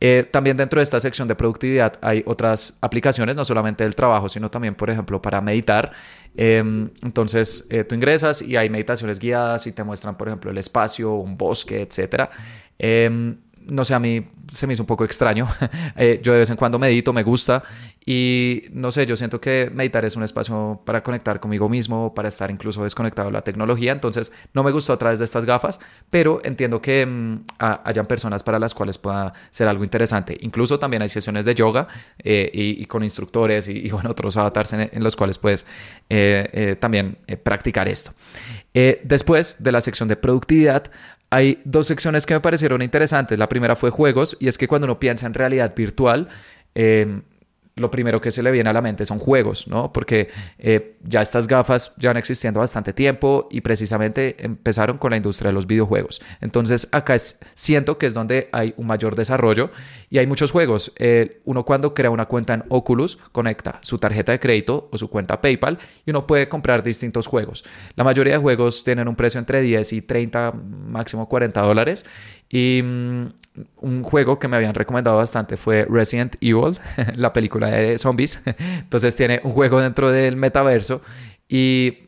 Eh, 0.00 0.28
también 0.30 0.56
dentro 0.56 0.80
de 0.80 0.84
esta 0.84 1.00
sección 1.00 1.28
de 1.28 1.34
productividad 1.34 1.94
hay 2.02 2.22
otras 2.26 2.76
aplicaciones, 2.80 3.36
no 3.36 3.44
solamente 3.44 3.84
del 3.84 3.94
trabajo, 3.94 4.28
sino 4.28 4.50
también, 4.50 4.74
por 4.74 4.90
ejemplo, 4.90 5.22
para 5.22 5.40
meditar. 5.40 5.92
Em, 6.36 6.90
entonces, 7.02 7.68
tú 7.88 7.94
ingresas 7.94 8.42
y 8.42 8.56
hay 8.56 8.68
meditaciones 8.68 9.18
guiadas 9.18 9.66
y 9.66 9.72
te 9.72 9.84
muestran, 9.84 10.16
por 10.16 10.28
ejemplo, 10.28 10.50
el 10.50 10.58
espacio, 10.58 11.14
un 11.14 11.36
bosque, 11.38 11.82
etcétera. 11.82 12.30
Em, 12.78 13.36
no 13.70 13.84
sé, 13.84 13.94
a 13.94 13.98
mí 13.98 14.22
se 14.52 14.66
me 14.66 14.74
hizo 14.74 14.82
un 14.82 14.86
poco 14.86 15.04
extraño. 15.04 15.48
Eh, 15.96 16.20
yo 16.22 16.32
de 16.32 16.40
vez 16.40 16.50
en 16.50 16.56
cuando 16.56 16.78
medito, 16.78 17.12
me 17.12 17.22
gusta 17.22 17.62
y 18.06 18.64
no 18.72 18.90
sé, 18.90 19.06
yo 19.06 19.16
siento 19.16 19.40
que 19.40 19.70
meditar 19.72 20.04
es 20.04 20.14
un 20.16 20.22
espacio 20.22 20.80
para 20.84 21.02
conectar 21.02 21.40
conmigo 21.40 21.68
mismo, 21.68 22.14
para 22.14 22.28
estar 22.28 22.50
incluso 22.50 22.84
desconectado 22.84 23.28
de 23.28 23.32
la 23.32 23.42
tecnología. 23.42 23.92
Entonces, 23.92 24.30
no 24.52 24.62
me 24.62 24.70
gustó 24.70 24.92
a 24.92 24.98
través 24.98 25.18
de 25.18 25.24
estas 25.24 25.46
gafas, 25.46 25.80
pero 26.10 26.40
entiendo 26.44 26.82
que 26.82 27.06
mm, 27.06 27.44
hayan 27.58 28.06
personas 28.06 28.42
para 28.42 28.58
las 28.58 28.74
cuales 28.74 28.98
pueda 28.98 29.32
ser 29.50 29.68
algo 29.68 29.84
interesante. 29.84 30.36
Incluso 30.40 30.78
también 30.78 31.02
hay 31.02 31.08
sesiones 31.08 31.46
de 31.46 31.54
yoga 31.54 31.88
eh, 32.18 32.50
y, 32.52 32.84
con 32.86 33.02
instructores 33.02 33.68
y, 33.68 33.88
bueno, 33.90 34.10
otros 34.10 34.36
avatars 34.36 34.74
en, 34.74 35.02
los 35.02 35.16
cuales 35.16 35.38
puedes 35.38 35.64
eh, 36.10 36.76
también 36.78 37.18
practicar 37.42 37.88
esto. 37.88 38.12
después 38.72 39.56
de 39.60 39.72
la 39.72 39.80
sección 39.80 40.08
de 40.08 40.16
productividad, 40.16 40.90
hay 41.30 41.58
dos 41.64 41.86
secciones 41.88 42.26
que 42.26 42.34
me 42.34 42.40
parecieron 42.40 42.82
interesantes. 42.82 43.38
La 43.38 43.48
primera 43.48 43.76
fue 43.76 43.90
juegos, 43.90 44.36
y 44.40 44.48
es 44.48 44.58
que 44.58 44.68
cuando 44.68 44.84
uno 44.84 45.00
piensa 45.00 45.26
en 45.26 45.34
realidad 45.34 45.74
virtual, 45.74 46.28
eh, 46.74 47.22
lo 47.76 47.90
primero 47.90 48.20
que 48.20 48.30
se 48.30 48.42
le 48.42 48.52
viene 48.52 48.70
a 48.70 48.72
la 48.72 48.82
mente 48.82 49.04
son 49.04 49.18
juegos, 49.18 49.66
¿no? 49.66 49.92
Porque 49.92 50.28
eh, 50.58 50.96
ya 51.02 51.20
estas 51.20 51.48
gafas 51.48 51.94
han 52.04 52.16
existiendo 52.16 52.60
bastante 52.60 52.92
tiempo 52.92 53.48
y 53.50 53.62
precisamente 53.62 54.36
empezaron 54.38 54.98
con 54.98 55.10
la 55.10 55.16
industria 55.16 55.48
de 55.48 55.54
los 55.54 55.66
videojuegos. 55.66 56.22
Entonces 56.40 56.88
acá 56.92 57.16
es, 57.16 57.40
siento 57.54 57.98
que 57.98 58.06
es 58.06 58.14
donde 58.14 58.48
hay 58.52 58.74
un 58.76 58.86
mayor 58.86 59.16
desarrollo 59.16 59.70
y 60.08 60.18
hay 60.18 60.26
muchos 60.26 60.52
juegos. 60.52 60.92
Eh, 60.98 61.40
uno 61.44 61.64
cuando 61.64 61.94
crea 61.94 62.10
una 62.10 62.26
cuenta 62.26 62.54
en 62.54 62.64
Oculus 62.68 63.18
conecta 63.32 63.80
su 63.82 63.98
tarjeta 63.98 64.30
de 64.30 64.38
crédito 64.38 64.88
o 64.92 64.98
su 64.98 65.10
cuenta 65.10 65.40
PayPal 65.40 65.78
y 66.06 66.10
uno 66.10 66.28
puede 66.28 66.48
comprar 66.48 66.84
distintos 66.84 67.26
juegos. 67.26 67.64
La 67.96 68.04
mayoría 68.04 68.34
de 68.34 68.38
juegos 68.38 68.84
tienen 68.84 69.08
un 69.08 69.16
precio 69.16 69.40
entre 69.40 69.62
10 69.62 69.92
y 69.94 70.02
30, 70.02 70.52
máximo 70.52 71.28
40 71.28 71.60
dólares 71.60 72.04
y 72.48 72.82
mm, 72.82 73.26
un 73.76 74.02
juego 74.02 74.38
que 74.38 74.48
me 74.48 74.56
habían 74.56 74.74
recomendado 74.74 75.16
bastante 75.16 75.56
fue 75.56 75.86
Resident 75.88 76.36
Evil, 76.40 76.78
la 77.16 77.32
película 77.32 77.68
de 77.68 77.98
zombies. 77.98 78.42
Entonces 78.78 79.14
tiene 79.16 79.40
un 79.44 79.52
juego 79.52 79.80
dentro 79.80 80.10
del 80.10 80.36
metaverso 80.36 81.00
y 81.48 81.98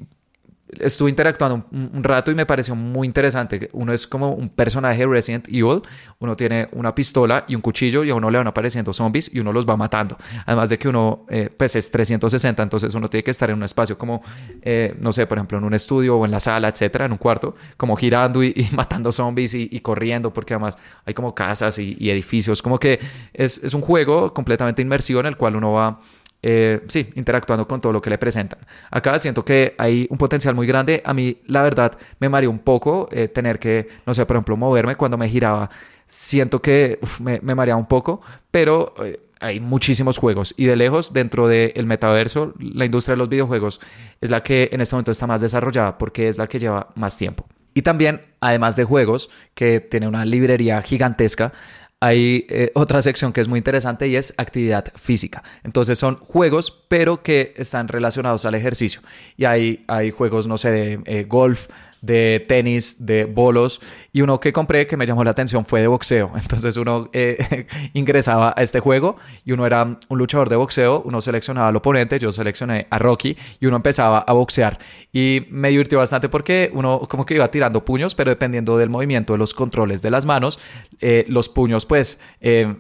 estuve 0.69 1.11
interactuando 1.11 1.65
un, 1.71 2.03
rato 2.03 2.31
y 2.31 2.35
me 2.35 2.47
pareció 2.47 2.75
muy 2.75 3.07
interesante. 3.07 3.69
Uno 3.73 3.93
es 3.93 4.07
como 4.07 4.31
un 4.31 4.49
personaje 4.49 4.99
de 4.99 5.07
Resident 5.07 5.49
Evil, 5.49 5.83
uno 6.19 6.37
tiene 6.37 6.69
una 6.73 6.95
pistola 6.95 7.45
y 7.49 7.55
un 7.55 7.61
cuchillo 7.61 8.05
y 8.05 8.11
a 8.11 8.15
uno 8.15 8.31
le 8.31 8.39
van 8.39 8.47
apareciendo 8.47 8.93
zombies 8.93 9.33
y 9.33 9.41
uno 9.41 9.53
los 9.53 9.69
va 9.69 9.77
matando. 9.77 10.17
Además 10.45 10.69
de 10.69 10.79
que 10.79 10.89
uno 10.89 11.27
eh, 11.29 11.51
pues 11.57 11.77
es 11.77 11.91
360, 11.91 12.63
entonces 12.63 12.95
uno 12.95 13.09
tiene 13.09 13.25
que 13.25 13.31
estar 13.31 13.51
en 13.51 13.57
un 13.57 13.63
espacio 13.63 13.97
como, 13.97 14.23
eh, 14.63 14.95
no 14.99 15.13
sé, 15.13 15.27
por 15.27 15.39
ejemplo, 15.39 15.59
en 15.59 15.65
un 15.65 15.75
estudio 15.75 16.17
o 16.17 16.25
en 16.25 16.31
la 16.31 16.41
sala, 16.41 16.69
etcétera, 16.69 17.07
en 17.07 17.13
un 17.13 17.19
cuarto, 17.19 17.55
como 17.77 17.97
girando 17.97 18.43
y, 18.43 18.69
matando 18.73 19.13
zombies 19.13 19.55
y, 19.55 19.81
corriendo, 19.81 20.33
porque 20.33 20.55
además 20.55 20.79
hay 21.05 21.15
como 21.15 21.35
casas 21.35 21.79
y, 21.79 22.11
edificios, 22.11 22.63
como 22.63 22.79
que 22.79 22.99
es, 23.33 23.63
es 23.63 23.75
un 23.75 23.83
juego 23.83 24.33
completamente 24.33 24.83
inmersivo 24.83 25.21
en 25.21 25.27
el 25.27 25.37
cual 25.37 25.57
uno 25.57 25.73
va 25.73 26.01
eh, 26.43 26.83
sí, 26.87 27.09
interactuando 27.15 27.67
con 27.67 27.81
todo 27.81 27.93
lo 27.93 28.01
que 28.01 28.11
le 28.11 28.19
presentan. 28.19 28.61
Acá 28.91 29.19
siento 29.19 29.45
que 29.45 29.75
hay 29.79 30.07
un 30.11 30.19
potencial 30.19 30.55
muy 30.55 30.67
grande. 30.67 31.03
A 31.05 31.15
mí, 31.15 31.39
la 31.47 31.63
verdad, 31.63 31.99
me 32.21 32.29
mareó 32.29 32.51
un 32.51 32.61
poco 32.61 33.09
eh, 33.11 33.29
tener 33.29 33.59
que, 33.59 33.89
no 34.07 34.15
sé, 34.15 34.25
por 34.27 34.37
ejemplo, 34.37 34.57
moverme 34.57 34.97
cuando 34.97 35.19
me 35.19 35.29
giraba. 35.29 35.71
Siento 36.07 36.63
que 36.63 37.01
me, 37.21 37.41
me 37.43 37.55
mareaba 37.55 37.81
un 37.81 37.89
poco, 37.89 38.21
pero 38.51 38.95
eh, 39.05 39.19
hay 39.41 39.61
muchísimos 39.61 40.19
juegos 40.19 40.55
y 40.57 40.67
de 40.67 40.77
lejos 40.77 41.13
dentro 41.13 41.49
del 41.49 41.87
metaverso, 41.87 42.55
la 42.59 42.85
industria 42.85 43.15
de 43.15 43.19
los 43.19 43.29
videojuegos 43.29 43.81
es 44.21 44.31
la 44.31 44.43
que 44.43 44.71
en 44.73 44.81
este 44.81 44.95
momento 44.95 45.13
está 45.13 45.27
más 45.27 45.41
desarrollada 45.41 45.99
porque 45.99 46.29
es 46.29 46.39
la 46.39 46.47
que 46.47 46.59
lleva 46.59 46.89
más 46.95 47.17
tiempo. 47.17 47.47
Y 47.75 47.83
también, 47.83 48.23
además 48.41 48.75
de 48.77 48.85
juegos, 48.85 49.29
que 49.55 49.81
tiene 49.81 50.09
una 50.09 50.25
librería 50.25 50.81
gigantesca, 50.81 51.53
hay 52.01 52.47
eh, 52.51 52.73
otra 52.75 53.01
sección 53.01 53.33
que 53.33 53.41
es 53.41 53.49
muy 53.49 53.59
interesante 53.59 54.07
y 54.07 54.17
es 54.17 54.35
actividad 54.37 54.93
física. 54.97 55.43
Entonces 55.65 55.99
son 55.99 56.17
juegos, 56.17 56.85
pero 56.89 57.23
que 57.23 57.55
están 57.57 57.89
relacionados 57.89 58.45
al 58.45 58.55
ejercicio. 58.55 59.01
Y 59.37 59.47
hay, 59.47 59.85
hay 59.89 60.11
juegos, 60.11 60.47
no 60.47 60.59
sé, 60.59 60.71
de 60.71 61.01
eh, 61.07 61.25
golf, 61.25 61.69
de 62.07 62.45
tenis, 62.49 63.05
de 63.05 63.25
bolos. 63.25 63.81
Y 64.13 64.23
uno 64.23 64.41
que 64.41 64.53
compré 64.53 64.87
que 64.87 64.97
me 64.97 65.07
llamó 65.07 65.25
la 65.25 65.33
atención 65.33 65.65
fue 65.67 65.81
de 65.81 65.89
boxeo. 65.89 66.33
Entonces 66.41 66.77
uno 66.77 67.11
eh, 67.13 67.67
ingresaba 67.93 68.55
a 68.57 68.63
este 68.63 68.81
juego 68.81 69.17
y 69.45 69.53
uno 69.53 69.67
era 69.67 69.85
un 69.85 70.19
luchador 70.19 70.49
de 70.49 70.57
boxeo, 70.57 71.03
uno 71.05 71.21
seleccionaba 71.21 71.69
al 71.69 71.77
oponente, 71.77 72.19
yo 72.19 72.33
seleccioné 72.33 72.87
a 72.91 72.99
Rocky 72.99 73.37
y 73.61 73.67
uno 73.67 73.77
empezaba 73.77 74.19
a 74.19 74.33
boxear. 74.33 74.79
Y 75.13 75.47
me 75.51 75.69
divirtió 75.71 75.99
bastante 75.99 76.29
porque 76.29 76.71
uno 76.73 77.01
como 77.09 77.27
que 77.27 77.35
iba 77.35 77.51
tirando 77.51 77.85
puños, 77.85 78.15
pero 78.15 78.31
dependiendo 78.31 78.79
del 78.79 78.89
movimiento 78.89 79.35
de 79.35 79.39
los 79.39 79.55
controles 79.55 80.03
de 80.03 80.11
las 80.11 80.25
manos, 80.25 80.59
eh, 81.01 81.25
los 81.29 81.49
puños 81.49 81.87
pues... 81.87 82.21
Eh, 82.41 82.75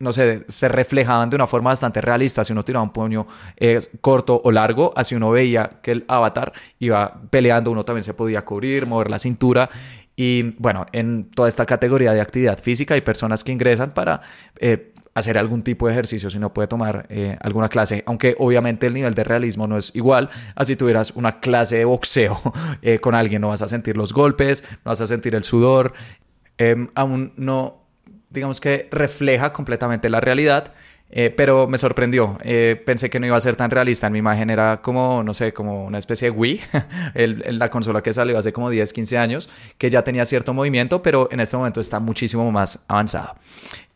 no 0.00 0.14
sé, 0.14 0.44
se 0.48 0.66
reflejaban 0.68 1.28
de 1.28 1.36
una 1.36 1.46
forma 1.46 1.70
bastante 1.70 2.00
realista. 2.00 2.42
Si 2.42 2.52
uno 2.52 2.62
tiraba 2.62 2.82
un 2.82 2.90
puño 2.90 3.26
eh, 3.56 3.80
corto 4.00 4.40
o 4.42 4.50
largo, 4.50 4.92
así 4.96 5.14
uno 5.14 5.30
veía 5.30 5.78
que 5.82 5.92
el 5.92 6.04
avatar 6.08 6.54
iba 6.78 7.20
peleando, 7.28 7.70
uno 7.70 7.84
también 7.84 8.02
se 8.02 8.14
podía 8.14 8.42
cubrir, 8.42 8.86
mover 8.86 9.10
la 9.10 9.18
cintura. 9.18 9.68
Y 10.16 10.54
bueno, 10.58 10.86
en 10.92 11.30
toda 11.30 11.48
esta 11.48 11.66
categoría 11.66 12.14
de 12.14 12.20
actividad 12.22 12.58
física 12.58 12.94
hay 12.94 13.02
personas 13.02 13.44
que 13.44 13.52
ingresan 13.52 13.92
para 13.92 14.22
eh, 14.58 14.94
hacer 15.14 15.36
algún 15.36 15.62
tipo 15.62 15.86
de 15.86 15.92
ejercicio, 15.92 16.30
si 16.30 16.38
no 16.38 16.52
puede 16.52 16.68
tomar 16.68 17.04
eh, 17.10 17.36
alguna 17.40 17.68
clase, 17.68 18.02
aunque 18.06 18.34
obviamente 18.38 18.86
el 18.86 18.94
nivel 18.94 19.12
de 19.12 19.24
realismo 19.24 19.66
no 19.66 19.76
es 19.76 19.90
igual 19.94 20.30
así 20.54 20.76
tuvieras 20.76 21.10
una 21.12 21.40
clase 21.40 21.78
de 21.78 21.84
boxeo 21.84 22.40
con 23.00 23.14
alguien, 23.14 23.42
no 23.42 23.48
vas 23.48 23.62
a 23.62 23.68
sentir 23.68 23.96
los 23.96 24.12
golpes, 24.12 24.64
no 24.84 24.90
vas 24.90 25.00
a 25.00 25.06
sentir 25.06 25.34
el 25.34 25.44
sudor, 25.44 25.94
em, 26.58 26.88
aún 26.94 27.32
no 27.36 27.79
digamos 28.30 28.60
que 28.60 28.88
refleja 28.90 29.52
completamente 29.52 30.08
la 30.08 30.20
realidad, 30.20 30.72
eh, 31.10 31.30
pero 31.30 31.66
me 31.66 31.76
sorprendió. 31.76 32.38
Eh, 32.42 32.80
pensé 32.86 33.10
que 33.10 33.18
no 33.18 33.26
iba 33.26 33.36
a 33.36 33.40
ser 33.40 33.56
tan 33.56 33.70
realista. 33.70 34.06
En 34.06 34.12
mi 34.12 34.20
imagen 34.20 34.48
era 34.48 34.76
como, 34.78 35.22
no 35.24 35.34
sé, 35.34 35.52
como 35.52 35.84
una 35.84 35.98
especie 35.98 36.30
de 36.30 36.36
Wii, 36.36 36.60
la 37.52 37.68
consola 37.68 38.02
que 38.02 38.12
salió 38.12 38.38
hace 38.38 38.52
como 38.52 38.70
10, 38.70 38.92
15 38.92 39.18
años, 39.18 39.50
que 39.76 39.90
ya 39.90 40.02
tenía 40.04 40.24
cierto 40.24 40.54
movimiento, 40.54 41.02
pero 41.02 41.28
en 41.32 41.40
este 41.40 41.56
momento 41.56 41.80
está 41.80 41.98
muchísimo 41.98 42.50
más 42.52 42.84
avanzada. 42.86 43.34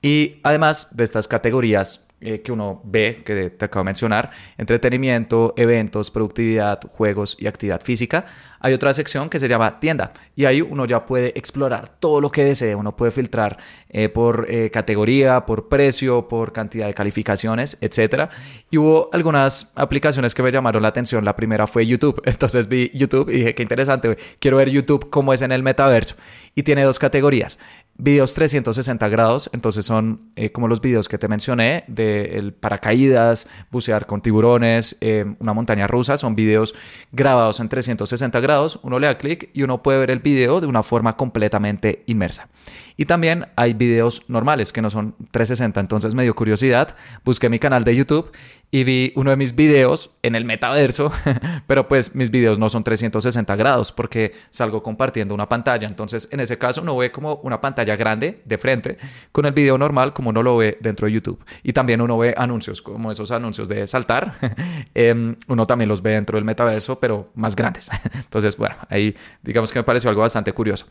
Y 0.04 0.38
además 0.42 0.94
de 0.94 1.02
estas 1.02 1.26
categorías 1.26 2.06
eh, 2.20 2.42
que 2.42 2.52
uno 2.52 2.82
ve, 2.84 3.22
que 3.24 3.48
te 3.48 3.64
acabo 3.64 3.84
de 3.84 3.86
mencionar, 3.86 4.30
entretenimiento, 4.58 5.54
eventos, 5.56 6.10
productividad, 6.10 6.78
juegos 6.88 7.38
y 7.40 7.46
actividad 7.46 7.80
física, 7.80 8.26
hay 8.60 8.74
otra 8.74 8.92
sección 8.92 9.30
que 9.30 9.38
se 9.38 9.48
llama 9.48 9.80
tienda. 9.80 10.12
Y 10.36 10.44
ahí 10.44 10.60
uno 10.60 10.84
ya 10.84 11.06
puede 11.06 11.38
explorar 11.38 11.88
todo 12.00 12.20
lo 12.20 12.30
que 12.30 12.44
desee, 12.44 12.74
uno 12.74 12.92
puede 12.92 13.12
filtrar 13.12 13.58
eh, 13.88 14.10
por 14.10 14.46
eh, 14.50 14.70
categoría, 14.70 15.46
por 15.46 15.70
precio, 15.70 16.28
por 16.28 16.52
cantidad 16.52 16.86
de 16.86 16.92
calificaciones, 16.92 17.78
etc. 17.80 18.30
Y 18.70 18.76
hubo 18.76 19.08
algunas 19.10 19.72
aplicaciones 19.74 20.34
que 20.34 20.42
me 20.42 20.50
llamaron 20.50 20.82
la 20.82 20.88
atención, 20.88 21.24
la 21.24 21.34
primera 21.34 21.66
fue 21.66 21.86
YouTube, 21.86 22.20
entonces 22.26 22.68
vi 22.68 22.90
YouTube 22.92 23.30
y 23.30 23.36
dije, 23.36 23.54
qué 23.54 23.62
interesante, 23.62 24.18
quiero 24.38 24.58
ver 24.58 24.68
YouTube 24.68 25.08
cómo 25.08 25.32
es 25.32 25.40
en 25.40 25.50
el 25.50 25.62
metaverso 25.62 26.14
y 26.54 26.62
tiene 26.62 26.84
dos 26.84 26.98
categorías. 26.98 27.58
Videos 27.96 28.34
360 28.34 29.08
grados, 29.08 29.48
entonces 29.52 29.86
son 29.86 30.28
eh, 30.34 30.50
como 30.50 30.66
los 30.66 30.80
videos 30.80 31.06
que 31.06 31.16
te 31.16 31.28
mencioné 31.28 31.84
de 31.86 32.38
el 32.38 32.52
paracaídas, 32.52 33.46
bucear 33.70 34.06
con 34.06 34.20
tiburones, 34.20 34.96
eh, 35.00 35.24
una 35.38 35.52
montaña 35.52 35.86
rusa, 35.86 36.16
son 36.16 36.34
videos 36.34 36.74
grabados 37.12 37.60
en 37.60 37.68
360 37.68 38.40
grados, 38.40 38.80
uno 38.82 38.98
le 38.98 39.06
da 39.06 39.16
clic 39.16 39.48
y 39.54 39.62
uno 39.62 39.80
puede 39.84 40.00
ver 40.00 40.10
el 40.10 40.18
video 40.18 40.60
de 40.60 40.66
una 40.66 40.82
forma 40.82 41.12
completamente 41.12 42.02
inmersa. 42.06 42.48
Y 42.96 43.06
también 43.06 43.46
hay 43.54 43.74
videos 43.74 44.24
normales 44.28 44.72
que 44.72 44.82
no 44.82 44.90
son 44.90 45.14
360, 45.30 45.78
entonces 45.78 46.14
me 46.14 46.24
dio 46.24 46.34
curiosidad, 46.34 46.96
busqué 47.24 47.48
mi 47.48 47.60
canal 47.60 47.84
de 47.84 47.94
YouTube 47.94 48.32
y 48.70 48.82
vi 48.82 49.12
uno 49.14 49.30
de 49.30 49.36
mis 49.36 49.54
videos 49.54 50.10
en 50.22 50.34
el 50.34 50.44
metaverso, 50.44 51.12
pero 51.68 51.86
pues 51.86 52.16
mis 52.16 52.30
videos 52.30 52.58
no 52.58 52.68
son 52.68 52.82
360 52.82 53.54
grados 53.54 53.92
porque 53.92 54.32
salgo 54.50 54.82
compartiendo 54.82 55.34
una 55.34 55.46
pantalla, 55.46 55.86
entonces 55.86 56.28
en 56.32 56.40
ese 56.40 56.58
caso 56.58 56.82
uno 56.82 56.96
ve 56.96 57.12
como 57.12 57.36
una 57.36 57.60
pantalla 57.60 57.83
grande 57.84 58.40
de 58.44 58.58
frente 58.58 58.98
con 59.32 59.44
el 59.46 59.52
video 59.52 59.78
normal 59.78 60.12
como 60.12 60.30
uno 60.30 60.42
lo 60.42 60.56
ve 60.56 60.78
dentro 60.80 61.06
de 61.06 61.12
YouTube. 61.12 61.44
Y 61.62 61.72
también 61.72 62.00
uno 62.00 62.18
ve 62.18 62.34
anuncios 62.36 62.80
como 62.82 63.10
esos 63.10 63.30
anuncios 63.30 63.68
de 63.68 63.86
saltar, 63.86 64.34
em, 64.94 65.36
uno 65.48 65.66
también 65.66 65.88
los 65.88 66.02
ve 66.02 66.12
dentro 66.12 66.36
del 66.36 66.44
metaverso, 66.44 66.98
pero 66.98 67.26
más 67.34 67.54
grandes. 67.54 67.90
Entonces, 68.14 68.56
bueno, 68.56 68.76
ahí 68.88 69.14
digamos 69.42 69.70
que 69.70 69.78
me 69.78 69.84
pareció 69.84 70.08
algo 70.10 70.22
bastante 70.22 70.52
curioso. 70.52 70.86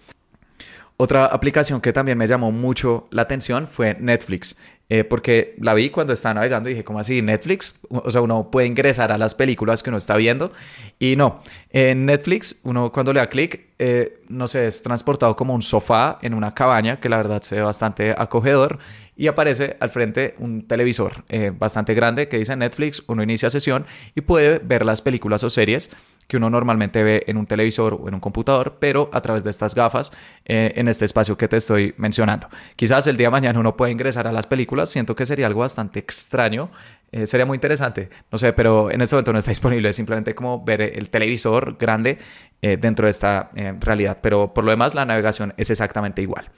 Otra 0.97 1.25
aplicación 1.25 1.81
que 1.81 1.91
también 1.91 2.17
me 2.17 2.27
llamó 2.27 2.51
mucho 2.51 3.07
la 3.09 3.23
atención 3.23 3.67
fue 3.67 3.95
Netflix, 3.99 4.55
eh, 4.89 5.03
porque 5.03 5.55
la 5.59 5.73
vi 5.73 5.89
cuando 5.89 6.13
estaba 6.13 6.35
navegando 6.35 6.69
y 6.69 6.73
dije, 6.73 6.83
¿cómo 6.83 6.99
así? 6.99 7.23
Netflix, 7.23 7.79
o 7.89 8.11
sea, 8.11 8.21
uno 8.21 8.51
puede 8.51 8.67
ingresar 8.67 9.11
a 9.11 9.17
las 9.17 9.33
películas 9.33 9.81
que 9.81 9.89
uno 9.89 9.97
está 9.97 10.15
viendo 10.17 10.51
y 10.99 11.15
no, 11.15 11.41
en 11.71 12.05
Netflix 12.05 12.59
uno 12.63 12.91
cuando 12.91 13.11
le 13.11 13.21
da 13.21 13.25
clic, 13.25 13.61
eh, 13.79 14.21
no 14.33 14.47
sé, 14.47 14.67
es 14.67 14.81
transportado 14.81 15.35
como 15.35 15.53
un 15.53 15.61
sofá 15.61 16.19
en 16.21 16.33
una 16.33 16.53
cabaña, 16.53 16.99
que 16.99 17.09
la 17.09 17.17
verdad 17.17 17.41
se 17.41 17.55
ve 17.55 17.61
bastante 17.61 18.13
acogedor 18.17 18.79
y 19.15 19.27
aparece 19.27 19.77
al 19.79 19.89
frente 19.89 20.35
un 20.39 20.67
televisor 20.67 21.23
eh, 21.29 21.51
bastante 21.55 21.93
grande 21.93 22.27
que 22.27 22.39
dice 22.39 22.55
Netflix, 22.55 23.03
uno 23.07 23.21
inicia 23.23 23.49
sesión 23.49 23.85
y 24.15 24.21
puede 24.21 24.59
ver 24.59 24.85
las 24.85 25.01
películas 25.01 25.43
o 25.43 25.49
series 25.49 25.91
que 26.27 26.37
uno 26.37 26.49
normalmente 26.49 27.03
ve 27.03 27.23
en 27.27 27.37
un 27.37 27.45
televisor 27.45 27.93
o 27.93 28.07
en 28.07 28.13
un 28.13 28.19
computador, 28.19 28.77
pero 28.79 29.09
a 29.13 29.21
través 29.21 29.43
de 29.43 29.49
estas 29.49 29.75
gafas 29.75 30.13
eh, 30.45 30.73
en 30.75 30.87
este 30.87 31.05
espacio 31.05 31.37
que 31.37 31.47
te 31.47 31.57
estoy 31.57 31.93
mencionando. 31.97 32.47
Quizás 32.75 33.05
el 33.07 33.17
día 33.17 33.27
de 33.27 33.31
mañana 33.31 33.59
uno 33.59 33.75
pueda 33.75 33.91
ingresar 33.91 34.27
a 34.27 34.31
las 34.31 34.47
películas, 34.47 34.89
siento 34.89 35.15
que 35.15 35.25
sería 35.25 35.47
algo 35.47 35.59
bastante 35.59 35.99
extraño, 35.99 36.71
eh, 37.11 37.27
sería 37.27 37.45
muy 37.45 37.57
interesante, 37.57 38.09
no 38.31 38.37
sé, 38.37 38.53
pero 38.53 38.89
en 38.89 39.01
este 39.01 39.15
momento 39.15 39.33
no 39.33 39.39
está 39.39 39.51
disponible, 39.51 39.89
es 39.89 39.95
simplemente 39.95 40.33
como 40.33 40.63
ver 40.63 40.81
el 40.81 41.09
televisor 41.09 41.77
grande 41.77 42.17
dentro 42.79 43.07
de 43.07 43.11
esta 43.11 43.51
realidad, 43.81 44.19
pero 44.21 44.53
por 44.53 44.63
lo 44.63 44.71
demás 44.71 44.95
la 44.95 45.05
navegación 45.05 45.53
es 45.57 45.69
exactamente 45.69 46.21
igual. 46.21 46.49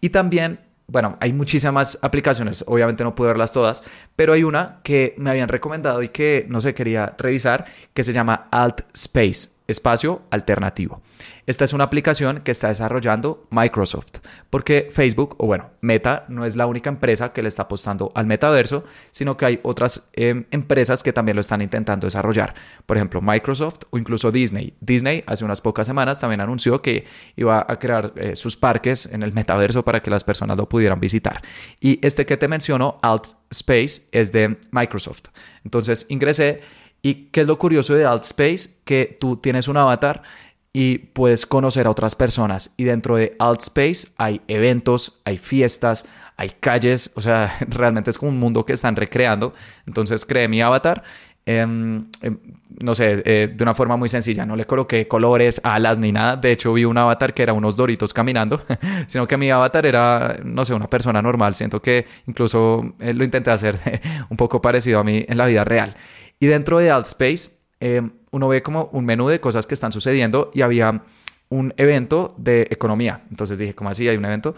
Y 0.00 0.08
también 0.08 0.58
bueno, 0.86 1.16
hay 1.20 1.32
muchísimas 1.32 1.98
aplicaciones, 2.02 2.64
obviamente 2.66 3.02
no 3.02 3.14
puedo 3.14 3.28
verlas 3.28 3.52
todas, 3.52 3.82
pero 4.14 4.34
hay 4.34 4.44
una 4.44 4.80
que 4.82 5.14
me 5.16 5.30
habían 5.30 5.48
recomendado 5.48 6.02
y 6.02 6.10
que 6.10 6.44
no 6.48 6.60
sé, 6.60 6.74
quería 6.74 7.14
revisar, 7.16 7.64
que 7.94 8.04
se 8.04 8.12
llama 8.12 8.48
Alt 8.50 8.82
Space. 8.92 9.48
Espacio 9.66 10.22
alternativo. 10.30 11.02
Esta 11.46 11.64
es 11.64 11.72
una 11.72 11.84
aplicación 11.84 12.40
que 12.40 12.52
está 12.52 12.68
desarrollando 12.68 13.48
Microsoft, 13.50 14.20
porque 14.48 14.88
Facebook, 14.90 15.34
o 15.38 15.46
bueno, 15.46 15.70
Meta, 15.80 16.24
no 16.28 16.44
es 16.44 16.54
la 16.54 16.66
única 16.66 16.88
empresa 16.88 17.32
que 17.32 17.42
le 17.42 17.48
está 17.48 17.64
apostando 17.64 18.12
al 18.14 18.26
metaverso, 18.26 18.84
sino 19.10 19.36
que 19.36 19.46
hay 19.46 19.60
otras 19.64 20.08
em, 20.12 20.44
empresas 20.52 21.02
que 21.02 21.12
también 21.12 21.34
lo 21.34 21.40
están 21.40 21.60
intentando 21.60 22.06
desarrollar. 22.06 22.54
Por 22.86 22.96
ejemplo, 22.96 23.20
Microsoft 23.20 23.80
o 23.90 23.98
incluso 23.98 24.30
Disney. 24.30 24.74
Disney 24.80 25.24
hace 25.26 25.44
unas 25.44 25.60
pocas 25.60 25.86
semanas 25.86 26.20
también 26.20 26.40
anunció 26.40 26.80
que 26.80 27.06
iba 27.36 27.66
a 27.68 27.78
crear 27.78 28.12
eh, 28.16 28.36
sus 28.36 28.56
parques 28.56 29.06
en 29.06 29.24
el 29.24 29.32
metaverso 29.32 29.84
para 29.84 30.00
que 30.00 30.10
las 30.10 30.22
personas 30.22 30.56
lo 30.56 30.68
pudieran 30.68 31.00
visitar. 31.00 31.42
Y 31.80 31.98
este 32.06 32.24
que 32.24 32.36
te 32.36 32.46
menciono, 32.46 32.98
Alt 33.02 33.26
Space, 33.50 34.02
es 34.12 34.30
de 34.30 34.58
Microsoft. 34.70 35.24
Entonces 35.64 36.06
ingresé 36.08 36.60
y 37.02 37.26
¿qué 37.32 37.42
es 37.42 37.46
lo 37.46 37.58
curioso 37.58 37.94
de 37.94 38.04
Alt 38.04 38.22
Space? 38.22 38.70
Que 38.84 39.16
tú 39.20 39.36
tienes 39.36 39.68
un 39.68 39.76
avatar 39.76 40.22
y 40.72 40.98
puedes 40.98 41.46
conocer 41.46 41.86
a 41.86 41.90
otras 41.90 42.16
personas. 42.16 42.74
Y 42.76 42.84
dentro 42.84 43.16
de 43.16 43.36
Altspace 43.38 44.08
hay 44.16 44.40
eventos, 44.48 45.20
hay 45.24 45.36
fiestas, 45.36 46.06
hay 46.36 46.50
calles, 46.60 47.12
o 47.14 47.20
sea, 47.20 47.54
realmente 47.68 48.10
es 48.10 48.18
como 48.18 48.30
un 48.30 48.38
mundo 48.38 48.64
que 48.64 48.72
están 48.72 48.96
recreando. 48.96 49.52
Entonces 49.86 50.24
creé 50.24 50.48
mi 50.48 50.62
avatar. 50.62 51.02
Em, 51.44 52.04
em, 52.20 52.38
no 52.80 52.94
sé, 52.94 53.20
eh, 53.24 53.50
de 53.52 53.64
una 53.64 53.74
forma 53.74 53.96
muy 53.96 54.08
sencilla, 54.08 54.46
no 54.46 54.54
le 54.54 54.64
coloqué 54.64 55.08
colores, 55.08 55.60
alas 55.64 55.98
ni 55.98 56.12
nada. 56.12 56.36
De 56.36 56.52
hecho, 56.52 56.72
vi 56.72 56.84
un 56.84 56.96
avatar 56.96 57.34
que 57.34 57.42
era 57.42 57.52
unos 57.52 57.76
doritos 57.76 58.14
caminando, 58.14 58.62
sino 59.08 59.26
que 59.26 59.36
mi 59.36 59.50
avatar 59.50 59.84
era, 59.84 60.38
no 60.44 60.64
sé, 60.64 60.72
una 60.72 60.86
persona 60.86 61.20
normal. 61.20 61.56
Siento 61.56 61.82
que 61.82 62.06
incluso 62.28 62.94
eh, 63.00 63.12
lo 63.12 63.24
intenté 63.24 63.50
hacer 63.50 63.76
un 64.30 64.36
poco 64.36 64.62
parecido 64.62 65.00
a 65.00 65.04
mí 65.04 65.24
en 65.28 65.36
la 65.36 65.46
vida 65.46 65.64
real. 65.64 65.96
Y 66.42 66.48
dentro 66.48 66.80
de 66.80 66.90
Altspace, 66.90 67.52
eh, 67.78 68.02
uno 68.32 68.48
ve 68.48 68.64
como 68.64 68.90
un 68.92 69.04
menú 69.04 69.28
de 69.28 69.38
cosas 69.38 69.64
que 69.68 69.74
están 69.74 69.92
sucediendo 69.92 70.50
y 70.52 70.62
había 70.62 71.04
un 71.50 71.72
evento 71.76 72.34
de 72.36 72.62
economía. 72.68 73.22
Entonces 73.30 73.60
dije, 73.60 73.76
¿cómo 73.76 73.90
así? 73.90 74.08
Hay 74.08 74.16
un 74.16 74.24
evento 74.24 74.56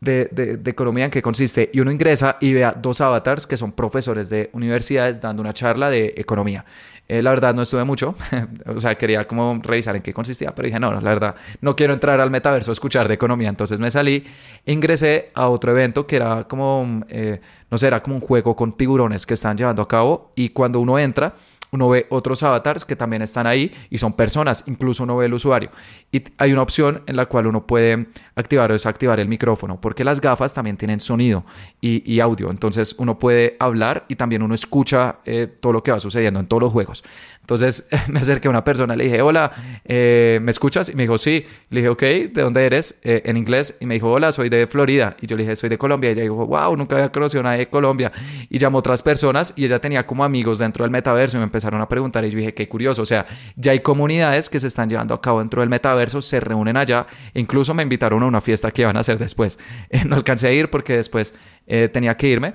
de, 0.00 0.26
de, 0.60 0.70
economía 0.70 1.06
en 1.06 1.10
qué 1.10 1.22
consiste. 1.22 1.70
Y 1.72 1.80
uno 1.80 1.90
ingresa 1.90 2.36
y 2.40 2.52
vea 2.52 2.72
dos 2.72 3.00
avatars 3.00 3.46
que 3.46 3.56
son 3.56 3.72
profesores 3.72 4.28
de 4.28 4.50
universidades 4.52 5.20
dando 5.20 5.40
una 5.40 5.52
charla 5.52 5.90
de 5.90 6.14
economía. 6.16 6.64
Eh, 7.08 7.22
la 7.22 7.30
verdad 7.30 7.54
no 7.54 7.62
estuve 7.62 7.84
mucho, 7.84 8.16
o 8.66 8.80
sea, 8.80 8.96
quería 8.96 9.28
como 9.28 9.60
revisar 9.62 9.94
en 9.94 10.02
qué 10.02 10.12
consistía, 10.12 10.52
pero 10.52 10.66
dije, 10.66 10.80
no, 10.80 10.90
no, 10.90 11.00
la 11.00 11.10
verdad, 11.10 11.36
no 11.60 11.76
quiero 11.76 11.94
entrar 11.94 12.20
al 12.20 12.32
metaverso 12.32 12.72
a 12.72 12.74
escuchar 12.74 13.06
de 13.06 13.14
economía. 13.14 13.48
Entonces 13.48 13.78
me 13.78 13.92
salí, 13.92 14.24
ingresé 14.64 15.30
a 15.34 15.48
otro 15.48 15.70
evento 15.70 16.04
que 16.04 16.16
era 16.16 16.44
como, 16.44 17.04
eh, 17.08 17.40
no 17.70 17.78
sé, 17.78 17.86
era 17.86 18.02
como 18.02 18.16
un 18.16 18.22
juego 18.22 18.56
con 18.56 18.76
tiburones 18.76 19.24
que 19.24 19.34
están 19.34 19.56
llevando 19.56 19.82
a 19.82 19.88
cabo 19.88 20.32
y 20.34 20.48
cuando 20.48 20.80
uno 20.80 20.98
entra 20.98 21.34
uno 21.76 21.90
ve 21.90 22.06
otros 22.10 22.42
avatars 22.42 22.84
que 22.84 22.96
también 22.96 23.22
están 23.22 23.46
ahí 23.46 23.72
y 23.90 23.98
son 23.98 24.14
personas, 24.14 24.64
incluso 24.66 25.04
uno 25.04 25.16
ve 25.16 25.26
el 25.26 25.34
usuario. 25.34 25.70
Y 26.10 26.24
hay 26.38 26.52
una 26.52 26.62
opción 26.62 27.02
en 27.06 27.16
la 27.16 27.26
cual 27.26 27.46
uno 27.46 27.66
puede 27.66 28.06
activar 28.34 28.70
o 28.70 28.72
desactivar 28.72 29.20
el 29.20 29.28
micrófono, 29.28 29.80
porque 29.80 30.04
las 30.04 30.20
gafas 30.20 30.54
también 30.54 30.76
tienen 30.76 31.00
sonido 31.00 31.44
y, 31.80 32.16
audio, 32.20 32.50
entonces 32.50 32.94
uno 32.98 33.18
puede 33.18 33.56
hablar 33.60 34.06
y 34.08 34.16
también 34.16 34.42
uno 34.42 34.54
escucha 34.54 35.18
eh, 35.26 35.46
todo 35.60 35.74
lo 35.74 35.82
que 35.82 35.92
va 35.92 36.00
sucediendo 36.00 36.40
en 36.40 36.46
todos 36.46 36.62
los 36.62 36.72
juegos. 36.72 37.04
Entonces 37.46 37.88
me 38.08 38.18
acerqué 38.18 38.48
a 38.48 38.50
una 38.50 38.64
persona, 38.64 38.96
le 38.96 39.04
dije, 39.04 39.22
hola, 39.22 39.52
eh, 39.84 40.40
¿me 40.42 40.50
escuchas? 40.50 40.88
Y 40.88 40.96
me 40.96 41.04
dijo, 41.04 41.16
sí. 41.16 41.44
Le 41.70 41.80
dije, 41.80 41.88
ok, 41.88 42.00
¿de 42.00 42.42
dónde 42.42 42.66
eres? 42.66 42.98
Eh, 43.04 43.22
en 43.24 43.36
inglés. 43.36 43.76
Y 43.78 43.86
me 43.86 43.94
dijo, 43.94 44.10
hola, 44.10 44.32
soy 44.32 44.48
de 44.48 44.66
Florida. 44.66 45.16
Y 45.20 45.28
yo 45.28 45.36
le 45.36 45.44
dije, 45.44 45.54
soy 45.54 45.68
de 45.68 45.78
Colombia. 45.78 46.10
Y 46.10 46.14
ella 46.14 46.22
dijo, 46.22 46.44
wow, 46.44 46.76
nunca 46.76 46.96
había 46.96 47.12
conocido 47.12 47.40
a 47.40 47.44
nadie 47.44 47.58
de 47.58 47.68
Colombia. 47.68 48.10
Y 48.50 48.58
llamó 48.58 48.78
a 48.78 48.80
otras 48.80 49.02
personas 49.02 49.54
y 49.56 49.64
ella 49.64 49.78
tenía 49.78 50.04
como 50.06 50.24
amigos 50.24 50.58
dentro 50.58 50.84
del 50.84 50.90
metaverso 50.90 51.36
y 51.36 51.40
me 51.40 51.44
empezaron 51.66 51.80
a 51.80 51.88
preguntar. 51.88 52.24
Y 52.24 52.30
yo 52.30 52.38
dije, 52.38 52.54
qué 52.54 52.68
curioso. 52.68 53.02
O 53.02 53.06
sea, 53.06 53.26
ya 53.56 53.72
hay 53.72 53.80
comunidades 53.80 54.48
que 54.48 54.60
se 54.60 54.68
están 54.68 54.88
llevando 54.88 55.14
a 55.14 55.20
cabo 55.20 55.40
dentro 55.40 55.60
del 55.60 55.68
metaverso, 55.68 56.20
se 56.20 56.40
reúnen 56.40 56.76
allá. 56.76 57.06
E 57.34 57.40
incluso 57.40 57.74
me 57.74 57.82
invitaron 57.82 58.22
a 58.22 58.26
una 58.26 58.40
fiesta 58.40 58.70
que 58.70 58.82
iban 58.82 58.96
a 58.96 59.00
hacer 59.00 59.18
después. 59.18 59.58
no 60.06 60.16
alcancé 60.16 60.48
a 60.48 60.52
ir 60.52 60.70
porque 60.70 60.94
después 60.94 61.34
eh, 61.66 61.88
tenía 61.88 62.16
que 62.16 62.28
irme. 62.28 62.54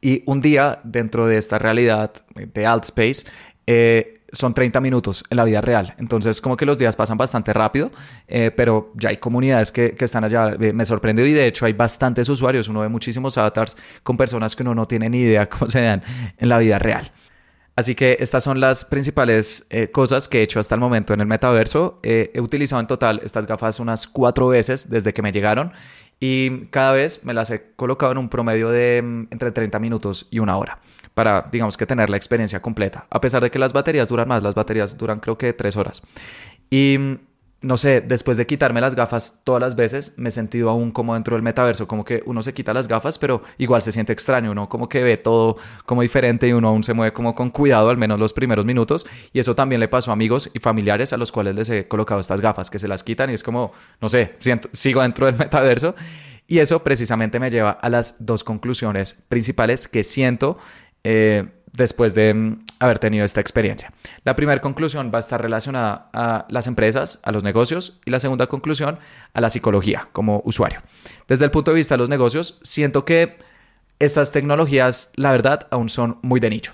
Y 0.00 0.22
un 0.26 0.40
día, 0.40 0.78
dentro 0.84 1.26
de 1.26 1.38
esta 1.38 1.58
realidad 1.58 2.12
de 2.34 2.66
Altspace, 2.66 3.26
eh, 3.66 4.18
son 4.32 4.54
30 4.54 4.80
minutos 4.80 5.24
en 5.30 5.36
la 5.36 5.44
vida 5.44 5.60
real. 5.60 5.94
Entonces, 5.98 6.40
como 6.40 6.56
que 6.56 6.66
los 6.66 6.78
días 6.78 6.96
pasan 6.96 7.16
bastante 7.16 7.52
rápido, 7.52 7.90
eh, 8.26 8.50
pero 8.54 8.92
ya 8.94 9.10
hay 9.10 9.16
comunidades 9.16 9.72
que, 9.72 9.96
están 9.98 10.24
allá. 10.24 10.54
Eh, 10.60 10.72
me 10.72 10.84
sorprendió 10.84 11.26
y 11.26 11.32
de 11.32 11.46
hecho 11.46 11.66
hay 11.66 11.72
bastantes 11.72 12.28
usuarios. 12.28 12.68
Uno 12.68 12.80
ve 12.80 12.88
muchísimos 12.88 13.38
avatars 13.38 13.76
con 14.02 14.16
personas 14.16 14.54
que 14.54 14.62
uno 14.62 14.74
no 14.74 14.86
tiene 14.86 15.08
ni 15.08 15.20
idea 15.20 15.48
cómo 15.50 15.70
se 15.70 15.80
dan 15.80 16.02
en 16.36 16.48
la 16.48 16.58
vida 16.58 16.78
real. 16.78 17.10
Así 17.78 17.94
que 17.94 18.16
estas 18.18 18.42
son 18.42 18.58
las 18.58 18.84
principales 18.84 19.68
cosas 19.92 20.26
que 20.26 20.40
he 20.40 20.42
hecho 20.42 20.58
hasta 20.58 20.74
el 20.74 20.80
momento 20.80 21.14
en 21.14 21.20
el 21.20 21.28
metaverso. 21.28 22.00
he 22.02 22.40
utilizado 22.40 22.80
en 22.80 22.88
total 22.88 23.20
estas 23.22 23.46
gafas 23.46 23.78
unas 23.78 24.08
cuatro 24.08 24.48
veces 24.48 24.90
desde 24.90 25.12
que 25.12 25.22
me 25.22 25.30
llegaron 25.30 25.72
y 26.18 26.66
cada 26.70 26.90
vez 26.90 27.24
me 27.24 27.34
las 27.34 27.50
he 27.50 27.70
colocado 27.76 28.10
en 28.10 28.18
un 28.18 28.28
promedio 28.28 28.70
de 28.70 29.00
mm, 29.00 29.28
entre 29.30 29.52
30 29.52 29.78
minutos 29.78 30.26
y 30.28 30.40
una 30.40 30.56
hora 30.56 30.80
para, 31.14 31.48
digamos 31.52 31.76
que, 31.76 31.86
tener 31.86 32.10
la 32.10 32.16
experiencia 32.16 32.60
completa. 32.60 33.06
A 33.10 33.20
pesar 33.20 33.44
de 33.44 33.50
que 33.52 33.60
las 33.60 33.72
baterías 33.72 34.08
duran 34.08 34.26
más, 34.26 34.42
las 34.42 34.56
baterías 34.56 34.98
duran 34.98 35.20
creo 35.20 35.38
que 35.38 35.52
tres 35.52 35.76
horas. 35.76 36.02
Y 36.70 36.96
mm, 36.98 37.18
no 37.60 37.76
sé, 37.76 38.00
después 38.00 38.36
de 38.36 38.46
quitarme 38.46 38.80
las 38.80 38.94
gafas 38.94 39.40
todas 39.42 39.60
las 39.60 39.74
veces, 39.74 40.14
me 40.16 40.28
he 40.28 40.32
sentido 40.32 40.70
aún 40.70 40.92
como 40.92 41.14
dentro 41.14 41.34
del 41.34 41.42
metaverso, 41.42 41.88
como 41.88 42.04
que 42.04 42.22
uno 42.24 42.40
se 42.40 42.54
quita 42.54 42.72
las 42.72 42.86
gafas, 42.86 43.18
pero 43.18 43.42
igual 43.58 43.82
se 43.82 43.90
siente 43.90 44.12
extraño, 44.12 44.52
uno 44.52 44.68
como 44.68 44.88
que 44.88 45.02
ve 45.02 45.16
todo 45.16 45.56
como 45.84 46.02
diferente 46.02 46.46
y 46.46 46.52
uno 46.52 46.68
aún 46.68 46.84
se 46.84 46.94
mueve 46.94 47.12
como 47.12 47.34
con 47.34 47.50
cuidado, 47.50 47.88
al 47.88 47.96
menos 47.96 48.20
los 48.20 48.32
primeros 48.32 48.64
minutos. 48.64 49.06
Y 49.32 49.40
eso 49.40 49.56
también 49.56 49.80
le 49.80 49.88
pasó 49.88 50.12
a 50.12 50.14
amigos 50.14 50.50
y 50.54 50.60
familiares 50.60 51.12
a 51.12 51.16
los 51.16 51.32
cuales 51.32 51.56
les 51.56 51.68
he 51.70 51.88
colocado 51.88 52.20
estas 52.20 52.40
gafas, 52.40 52.70
que 52.70 52.78
se 52.78 52.86
las 52.86 53.02
quitan 53.02 53.30
y 53.30 53.34
es 53.34 53.42
como, 53.42 53.72
no 54.00 54.08
sé, 54.08 54.36
siento, 54.38 54.68
sigo 54.72 55.02
dentro 55.02 55.26
del 55.26 55.36
metaverso. 55.36 55.96
Y 56.46 56.60
eso 56.60 56.82
precisamente 56.84 57.40
me 57.40 57.50
lleva 57.50 57.72
a 57.72 57.90
las 57.90 58.24
dos 58.24 58.44
conclusiones 58.44 59.22
principales 59.28 59.88
que 59.88 60.04
siento 60.04 60.58
eh, 61.02 61.44
después 61.72 62.14
de 62.14 62.34
mm, 62.34 62.64
haber 62.80 62.98
tenido 62.98 63.24
esta 63.24 63.40
experiencia. 63.40 63.92
La 64.24 64.36
primera 64.36 64.60
conclusión 64.60 65.10
va 65.12 65.18
a 65.18 65.20
estar 65.20 65.40
relacionada 65.40 66.10
a 66.12 66.46
las 66.48 66.66
empresas, 66.66 67.20
a 67.22 67.32
los 67.32 67.44
negocios, 67.44 67.98
y 68.04 68.10
la 68.10 68.18
segunda 68.18 68.46
conclusión 68.46 68.98
a 69.32 69.40
la 69.40 69.50
psicología 69.50 70.08
como 70.12 70.42
usuario. 70.44 70.80
Desde 71.26 71.44
el 71.44 71.50
punto 71.50 71.70
de 71.70 71.76
vista 71.76 71.94
de 71.94 71.98
los 71.98 72.08
negocios, 72.08 72.58
siento 72.62 73.04
que 73.04 73.38
estas 73.98 74.30
tecnologías, 74.30 75.12
la 75.16 75.32
verdad, 75.32 75.66
aún 75.70 75.88
son 75.88 76.18
muy 76.22 76.40
de 76.40 76.50
nicho. 76.50 76.72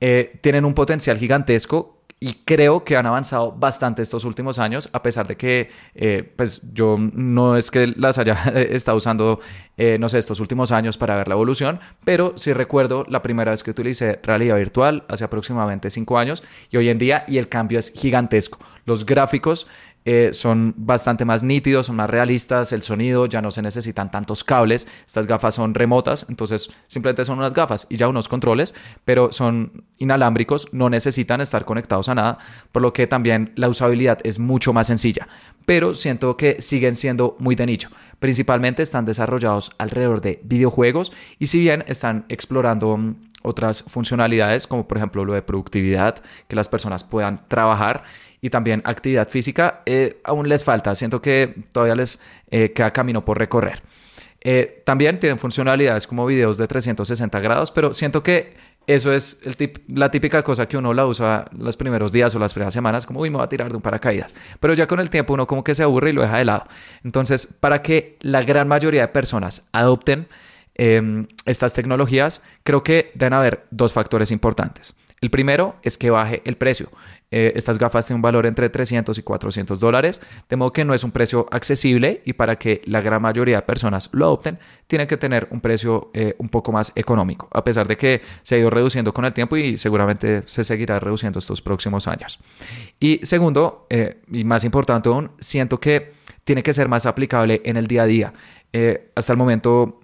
Eh, 0.00 0.38
tienen 0.42 0.64
un 0.64 0.74
potencial 0.74 1.16
gigantesco 1.16 1.95
y 2.18 2.32
creo 2.44 2.82
que 2.82 2.96
han 2.96 3.04
avanzado 3.04 3.52
bastante 3.52 4.00
estos 4.00 4.24
últimos 4.24 4.58
años, 4.58 4.88
a 4.92 5.02
pesar 5.02 5.26
de 5.26 5.36
que, 5.36 5.68
eh, 5.94 6.32
pues 6.36 6.62
yo 6.72 6.96
no 6.98 7.56
es 7.56 7.70
que 7.70 7.88
las 7.88 8.16
haya 8.18 8.34
estado 8.54 8.96
usando, 8.96 9.40
eh, 9.76 9.98
no 10.00 10.08
sé, 10.08 10.18
estos 10.18 10.40
últimos 10.40 10.72
años 10.72 10.96
para 10.96 11.14
ver 11.16 11.28
la 11.28 11.34
evolución, 11.34 11.78
pero 12.04 12.32
sí 12.36 12.54
recuerdo 12.54 13.04
la 13.08 13.20
primera 13.20 13.50
vez 13.50 13.62
que 13.62 13.70
utilicé 13.70 14.18
realidad 14.22 14.56
virtual 14.56 15.04
hace 15.08 15.24
aproximadamente 15.24 15.90
cinco 15.90 16.16
años 16.16 16.42
y 16.70 16.78
hoy 16.78 16.88
en 16.88 16.98
día, 16.98 17.24
y 17.28 17.36
el 17.36 17.48
cambio 17.48 17.78
es 17.78 17.92
gigantesco. 17.92 18.58
Los 18.86 19.04
gráficos 19.04 19.66
eh, 20.08 20.30
son 20.32 20.72
bastante 20.76 21.24
más 21.24 21.42
nítidos, 21.42 21.86
son 21.86 21.96
más 21.96 22.08
realistas, 22.08 22.72
el 22.72 22.84
sonido, 22.84 23.26
ya 23.26 23.42
no 23.42 23.50
se 23.50 23.60
necesitan 23.60 24.08
tantos 24.08 24.44
cables, 24.44 24.86
estas 25.04 25.26
gafas 25.26 25.56
son 25.56 25.74
remotas, 25.74 26.26
entonces 26.28 26.70
simplemente 26.86 27.24
son 27.24 27.38
unas 27.38 27.52
gafas 27.52 27.88
y 27.90 27.96
ya 27.96 28.06
unos 28.06 28.28
controles, 28.28 28.72
pero 29.04 29.32
son 29.32 29.84
inalámbricos, 29.98 30.72
no 30.72 30.90
necesitan 30.90 31.40
estar 31.40 31.64
conectados 31.64 32.08
a 32.08 32.14
nada, 32.14 32.38
por 32.70 32.82
lo 32.82 32.92
que 32.92 33.08
también 33.08 33.52
la 33.56 33.68
usabilidad 33.68 34.20
es 34.22 34.38
mucho 34.38 34.72
más 34.72 34.86
sencilla, 34.86 35.26
pero 35.64 35.92
siento 35.92 36.36
que 36.36 36.62
siguen 36.62 36.94
siendo 36.94 37.36
muy 37.40 37.56
de 37.56 37.66
nicho. 37.66 37.90
Principalmente 38.20 38.84
están 38.84 39.06
desarrollados 39.06 39.72
alrededor 39.76 40.20
de 40.20 40.40
videojuegos 40.44 41.12
y 41.40 41.48
si 41.48 41.58
bien 41.58 41.84
están 41.88 42.26
explorando 42.28 42.96
mm, 42.96 43.16
otras 43.42 43.82
funcionalidades 43.82 44.66
como 44.66 44.86
por 44.86 44.98
ejemplo 44.98 45.24
lo 45.24 45.34
de 45.34 45.42
productividad, 45.42 46.16
que 46.46 46.56
las 46.56 46.68
personas 46.68 47.02
puedan 47.02 47.40
trabajar, 47.48 48.04
y 48.40 48.50
también 48.50 48.82
actividad 48.84 49.28
física, 49.28 49.82
eh, 49.86 50.20
aún 50.24 50.48
les 50.48 50.64
falta. 50.64 50.94
Siento 50.94 51.20
que 51.20 51.54
todavía 51.72 51.94
les 51.94 52.20
eh, 52.50 52.72
queda 52.72 52.92
camino 52.92 53.24
por 53.24 53.38
recorrer. 53.38 53.82
Eh, 54.40 54.82
también 54.84 55.18
tienen 55.18 55.38
funcionalidades 55.38 56.06
como 56.06 56.26
videos 56.26 56.58
de 56.58 56.68
360 56.68 57.40
grados, 57.40 57.70
pero 57.72 57.92
siento 57.92 58.22
que 58.22 58.54
eso 58.86 59.12
es 59.12 59.40
la 59.88 60.10
típica 60.12 60.44
cosa 60.44 60.68
que 60.68 60.76
uno 60.76 60.94
la 60.94 61.06
usa 61.06 61.50
los 61.58 61.76
primeros 61.76 62.12
días 62.12 62.32
o 62.36 62.38
las 62.38 62.54
primeras 62.54 62.72
semanas, 62.72 63.04
como, 63.04 63.20
uy, 63.20 63.30
me 63.30 63.36
voy 63.38 63.44
a 63.44 63.48
tirar 63.48 63.70
de 63.70 63.76
un 63.76 63.82
paracaídas. 63.82 64.34
Pero 64.60 64.74
ya 64.74 64.86
con 64.86 65.00
el 65.00 65.10
tiempo 65.10 65.34
uno 65.34 65.46
como 65.48 65.64
que 65.64 65.74
se 65.74 65.82
aburre 65.82 66.10
y 66.10 66.12
lo 66.12 66.22
deja 66.22 66.38
de 66.38 66.44
lado. 66.44 66.66
Entonces, 67.02 67.46
para 67.46 67.82
que 67.82 68.16
la 68.20 68.42
gran 68.42 68.68
mayoría 68.68 69.00
de 69.00 69.08
personas 69.08 69.68
adopten 69.72 70.28
em, 70.76 71.26
estas 71.44 71.74
tecnologías, 71.74 72.42
creo 72.62 72.82
que 72.82 73.10
deben 73.14 73.32
haber 73.32 73.66
dos 73.70 73.92
factores 73.92 74.30
importantes. 74.30 74.94
El 75.20 75.30
primero 75.30 75.76
es 75.82 75.96
que 75.96 76.10
baje 76.10 76.42
el 76.44 76.56
precio. 76.56 76.90
Eh, 77.30 77.52
estas 77.56 77.78
gafas 77.78 78.06
tienen 78.06 78.18
un 78.18 78.22
valor 78.22 78.46
entre 78.46 78.68
300 78.68 79.18
y 79.18 79.22
400 79.22 79.80
dólares, 79.80 80.20
de 80.48 80.56
modo 80.56 80.72
que 80.72 80.84
no 80.84 80.94
es 80.94 81.02
un 81.04 81.10
precio 81.10 81.46
accesible 81.50 82.22
y 82.24 82.34
para 82.34 82.56
que 82.56 82.82
la 82.84 83.00
gran 83.00 83.22
mayoría 83.22 83.56
de 83.56 83.62
personas 83.62 84.10
lo 84.12 84.26
adopten, 84.26 84.58
tiene 84.86 85.06
que 85.06 85.16
tener 85.16 85.48
un 85.50 85.60
precio 85.60 86.10
eh, 86.14 86.34
un 86.38 86.48
poco 86.48 86.70
más 86.70 86.92
económico, 86.94 87.48
a 87.52 87.64
pesar 87.64 87.88
de 87.88 87.96
que 87.96 88.22
se 88.42 88.54
ha 88.54 88.58
ido 88.58 88.70
reduciendo 88.70 89.12
con 89.12 89.24
el 89.24 89.32
tiempo 89.32 89.56
y 89.56 89.78
seguramente 89.78 90.42
se 90.46 90.62
seguirá 90.62 90.98
reduciendo 90.98 91.38
estos 91.38 91.62
próximos 91.62 92.06
años. 92.06 92.38
Y 93.00 93.20
segundo, 93.24 93.86
eh, 93.90 94.20
y 94.30 94.44
más 94.44 94.64
importante 94.64 95.08
aún, 95.08 95.32
siento 95.40 95.80
que 95.80 96.12
tiene 96.44 96.62
que 96.62 96.72
ser 96.72 96.88
más 96.88 97.06
aplicable 97.06 97.62
en 97.64 97.76
el 97.76 97.86
día 97.86 98.02
a 98.02 98.06
día. 98.06 98.32
hasta 99.14 99.32
el 99.32 99.38
momento 99.38 100.00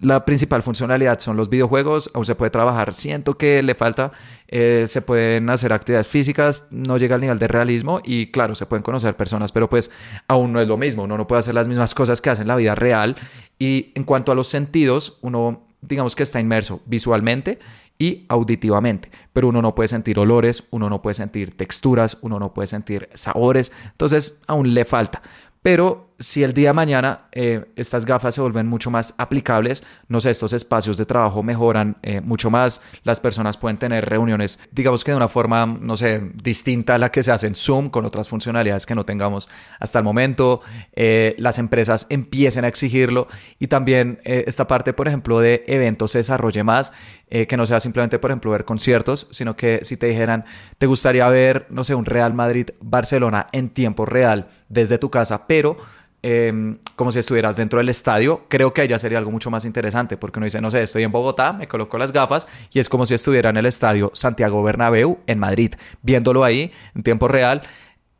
la 0.00 0.24
principal 0.24 0.62
funcionalidad 0.62 1.18
son 1.20 1.36
los 1.36 1.48
videojuegos, 1.48 2.10
aún 2.12 2.26
se 2.26 2.34
puede 2.34 2.50
trabajar, 2.50 2.92
siento 2.92 3.38
que 3.38 3.62
le 3.62 3.74
falta, 3.74 4.12
eh, 4.48 4.84
se 4.86 5.00
pueden 5.00 5.48
hacer 5.48 5.72
actividades 5.72 6.06
físicas, 6.06 6.66
no 6.70 6.98
llega 6.98 7.14
al 7.14 7.22
nivel 7.22 7.38
de 7.38 7.48
realismo 7.48 8.00
y 8.04 8.30
claro, 8.30 8.54
se 8.54 8.66
pueden 8.66 8.82
conocer 8.82 9.16
personas, 9.16 9.52
pero 9.52 9.70
pues 9.70 9.90
aún 10.28 10.52
no 10.52 10.60
es 10.60 10.68
lo 10.68 10.76
mismo, 10.76 11.04
uno 11.04 11.16
no 11.16 11.26
puede 11.26 11.40
hacer 11.40 11.54
las 11.54 11.66
mismas 11.66 11.94
cosas 11.94 12.20
que 12.20 12.28
hace 12.28 12.42
en 12.42 12.48
la 12.48 12.56
vida 12.56 12.74
real. 12.74 13.16
Y 13.58 13.92
en 13.94 14.04
cuanto 14.04 14.32
a 14.32 14.34
los 14.34 14.48
sentidos, 14.48 15.18
uno 15.22 15.66
digamos 15.80 16.16
que 16.16 16.22
está 16.24 16.40
inmerso 16.40 16.82
visualmente 16.86 17.58
y 17.98 18.26
auditivamente, 18.28 19.10
pero 19.32 19.48
uno 19.48 19.62
no 19.62 19.74
puede 19.74 19.88
sentir 19.88 20.18
olores, 20.18 20.64
uno 20.70 20.90
no 20.90 21.00
puede 21.00 21.14
sentir 21.14 21.56
texturas, 21.56 22.18
uno 22.20 22.38
no 22.38 22.52
puede 22.52 22.66
sentir 22.66 23.08
sabores, 23.14 23.72
entonces 23.92 24.42
aún 24.46 24.74
le 24.74 24.84
falta. 24.84 25.22
Pero 25.62 26.05
si 26.18 26.42
el 26.42 26.54
día 26.54 26.70
de 26.70 26.74
mañana 26.74 27.26
eh, 27.32 27.66
estas 27.76 28.06
gafas 28.06 28.34
se 28.34 28.40
vuelven 28.40 28.66
mucho 28.66 28.90
más 28.90 29.14
aplicables, 29.18 29.84
no 30.08 30.20
sé, 30.20 30.30
estos 30.30 30.52
espacios 30.52 30.96
de 30.96 31.04
trabajo 31.04 31.42
mejoran 31.42 31.98
eh, 32.02 32.20
mucho 32.20 32.50
más, 32.50 32.80
las 33.04 33.20
personas 33.20 33.58
pueden 33.58 33.76
tener 33.76 34.08
reuniones, 34.08 34.58
digamos 34.72 35.04
que 35.04 35.10
de 35.10 35.16
una 35.18 35.28
forma, 35.28 35.66
no 35.66 35.96
sé, 35.96 36.22
distinta 36.42 36.94
a 36.94 36.98
la 36.98 37.10
que 37.10 37.22
se 37.22 37.32
hace 37.32 37.46
en 37.46 37.54
Zoom, 37.54 37.90
con 37.90 38.06
otras 38.06 38.28
funcionalidades 38.28 38.86
que 38.86 38.94
no 38.94 39.04
tengamos 39.04 39.48
hasta 39.78 39.98
el 39.98 40.04
momento, 40.04 40.62
eh, 40.94 41.34
las 41.38 41.58
empresas 41.58 42.06
empiecen 42.08 42.64
a 42.64 42.68
exigirlo 42.68 43.28
y 43.58 43.66
también 43.66 44.20
esta 44.24 44.66
parte, 44.66 44.92
por 44.92 45.08
ejemplo, 45.08 45.40
de 45.40 45.64
eventos 45.66 46.12
se 46.12 46.18
desarrolle 46.18 46.62
más, 46.64 46.92
que 47.28 47.56
no 47.56 47.66
sea 47.66 47.80
simplemente, 47.80 48.18
por 48.18 48.30
ejemplo, 48.30 48.52
ver 48.52 48.64
conciertos, 48.64 49.26
sino 49.30 49.56
que 49.56 49.80
si 49.82 49.96
te 49.96 50.06
dijeran, 50.06 50.44
te 50.78 50.86
gustaría 50.86 51.28
ver, 51.28 51.66
no 51.70 51.82
sé, 51.82 51.94
un 51.94 52.04
Real 52.04 52.34
Madrid-Barcelona 52.34 53.48
en 53.52 53.68
tiempo 53.68 54.06
real 54.06 54.48
desde 54.68 54.98
tu 54.98 55.10
casa, 55.10 55.46
pero 55.46 55.76
Em, 56.28 56.78
como 56.96 57.12
si 57.12 57.20
estuvieras 57.20 57.56
dentro 57.56 57.78
del 57.78 57.88
estadio, 57.88 58.46
creo 58.48 58.74
que 58.74 58.88
ya 58.88 58.98
sería 58.98 59.18
algo 59.18 59.30
mucho 59.30 59.48
más 59.48 59.64
interesante, 59.64 60.16
porque 60.16 60.40
uno 60.40 60.46
dice, 60.46 60.60
no 60.60 60.72
sé, 60.72 60.82
estoy 60.82 61.04
en 61.04 61.12
Bogotá, 61.12 61.52
me 61.52 61.68
coloco 61.68 61.98
las 61.98 62.10
gafas 62.10 62.48
y 62.72 62.80
es 62.80 62.88
como 62.88 63.06
si 63.06 63.14
estuviera 63.14 63.50
en 63.50 63.56
el 63.56 63.64
estadio 63.64 64.10
Santiago 64.12 64.60
Bernabéu 64.60 65.18
en 65.28 65.38
Madrid, 65.38 65.74
viéndolo 66.02 66.42
ahí 66.42 66.72
en 66.96 67.04
tiempo 67.04 67.28
real 67.28 67.62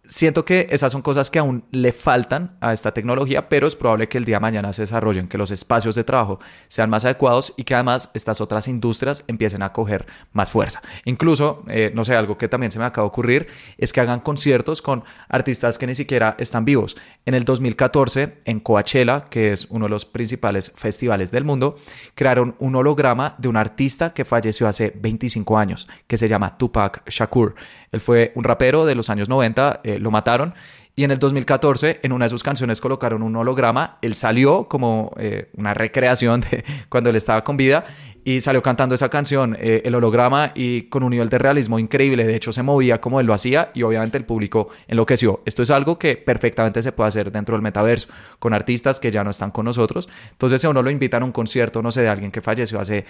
siento 0.09 0.45
que 0.45 0.67
esas 0.71 0.93
son 0.93 1.03
cosas 1.03 1.31
que 1.31 1.39
aún 1.39 1.65
le 1.71 1.93
faltan 1.93 2.57
a 2.61 2.73
esta 2.73 2.93
tecnología, 2.93 3.49
pero 3.49 3.67
es 3.67 3.77
probable 3.77 4.09
que 4.09 4.19
el 4.19 4.25
día 4.25 4.37
de 4.37 4.41
mañana 4.41 4.73
se 4.73 4.83
desarrollen, 4.83 5.29
que 5.29 5.39
los 5.39 5.51
espacios 5.51 5.95
de 5.95 6.05
trabajo 6.05 6.41
sean 6.69 6.91
más 6.91 7.05
adecuados 7.05 7.55
y 7.57 7.65
que 7.65 7.75
además 7.75 8.11
estas 8.15 8.41
otras 8.41 8.69
industrias 8.69 9.25
empiecen 9.27 9.63
a 9.63 9.73
coger 9.73 10.07
más 10.33 10.51
fuerza. 10.51 10.83
Incluso, 11.05 11.65
eh, 11.69 11.91
no 11.95 12.05
sé, 12.05 12.15
algo 12.15 12.39
que 12.39 12.49
también 12.49 12.71
se 12.71 12.79
me 12.79 12.85
acaba 12.85 13.05
de 13.05 13.09
ocurrir 13.09 13.47
es 13.79 13.93
que 13.93 14.01
hagan 14.01 14.21
conciertos 14.21 14.83
con 14.83 15.05
artistas 15.29 15.79
que 15.79 15.87
ni 15.87 15.95
siquiera 15.95 16.37
están 16.39 16.65
vivos. 16.65 16.97
En 17.25 17.35
el 17.35 17.45
2014, 17.45 18.39
en 18.45 18.61
Coachella, 18.61 19.27
que 19.31 19.53
es 19.53 19.67
uno 19.71 19.87
de 19.87 19.91
los 19.91 20.05
principales 20.05 20.73
festivales 20.75 21.31
del 21.31 21.45
mundo, 21.45 21.77
crearon 22.15 22.55
un 22.59 22.77
holograma 22.77 23.35
de 23.39 23.49
un 23.49 23.57
artista 23.57 24.13
que 24.15 24.25
falleció 24.25 24.69
hace 24.69 24.93
25 24.95 25.59
años, 25.59 25.89
que 26.07 26.17
se 26.17 26.29
llama 26.29 26.57
Tupac 26.59 27.09
Shakur. 27.09 27.55
Él 27.93 28.01
fue 28.01 28.33
un 28.35 28.45
rapero 28.45 28.85
de 28.85 28.95
los 28.95 29.11
años 29.11 29.29
90, 29.29 29.81
eh, 29.83 29.96
lo 29.99 30.11
mataron. 30.11 30.55
Y 30.99 31.05
en 31.05 31.11
el 31.11 31.19
2014, 31.19 32.01
en 32.03 32.13
una 32.13 32.25
de 32.25 32.31
sus 32.31 32.43
canciones 32.43 32.81
colocaron 32.81 33.23
un 33.23 33.37
holograma. 33.37 33.99
Él 34.01 34.15
salió 34.15 34.67
como 34.67 35.13
eh, 35.19 35.51
una 35.55 35.75
recreación 35.75 36.41
de 36.41 36.65
cuando 36.89 37.11
él 37.11 37.17
estaba 37.17 37.45
con 37.45 37.59
vida 37.59 37.85
y 38.25 38.41
salió 38.41 38.63
cantando 38.63 38.95
esa 38.95 39.11
canción, 39.11 39.57
eh, 39.61 39.83
el 39.85 39.95
holograma, 39.95 40.53
y 40.55 40.85
con 40.85 41.03
un 41.03 41.11
nivel 41.11 41.29
de 41.29 41.37
realismo 41.37 41.79
increíble. 41.79 42.27
De 42.27 42.35
hecho, 42.35 42.51
se 42.51 42.63
movía 42.63 42.99
como 42.99 43.21
él 43.21 43.27
lo 43.27 43.35
hacía 43.35 43.71
y 43.75 43.83
obviamente 43.83 44.17
el 44.17 44.25
público 44.25 44.71
enloqueció. 44.89 45.43
Esto 45.45 45.63
es 45.63 45.71
algo 45.71 45.99
que 45.99 46.17
perfectamente 46.17 46.83
se 46.83 46.93
puede 46.93 47.09
hacer 47.09 47.31
dentro 47.31 47.55
del 47.55 47.63
metaverso 47.63 48.09
con 48.39 48.55
artistas 48.55 48.99
que 48.99 49.11
ya 49.11 49.23
no 49.23 49.31
están 49.31 49.51
con 49.51 49.67
nosotros. 49.67 50.09
Entonces, 50.33 50.63
si 50.63 50.67
uno 50.67 50.83
lo 50.83 50.91
invitan 50.91 51.23
a 51.23 51.27
un 51.27 51.33
concierto, 51.33 51.83
no 51.83 51.93
sé, 51.93 52.01
de 52.01 52.09
alguien 52.09 52.33
que 52.33 52.41
falleció 52.41 52.81
hace 52.81 53.05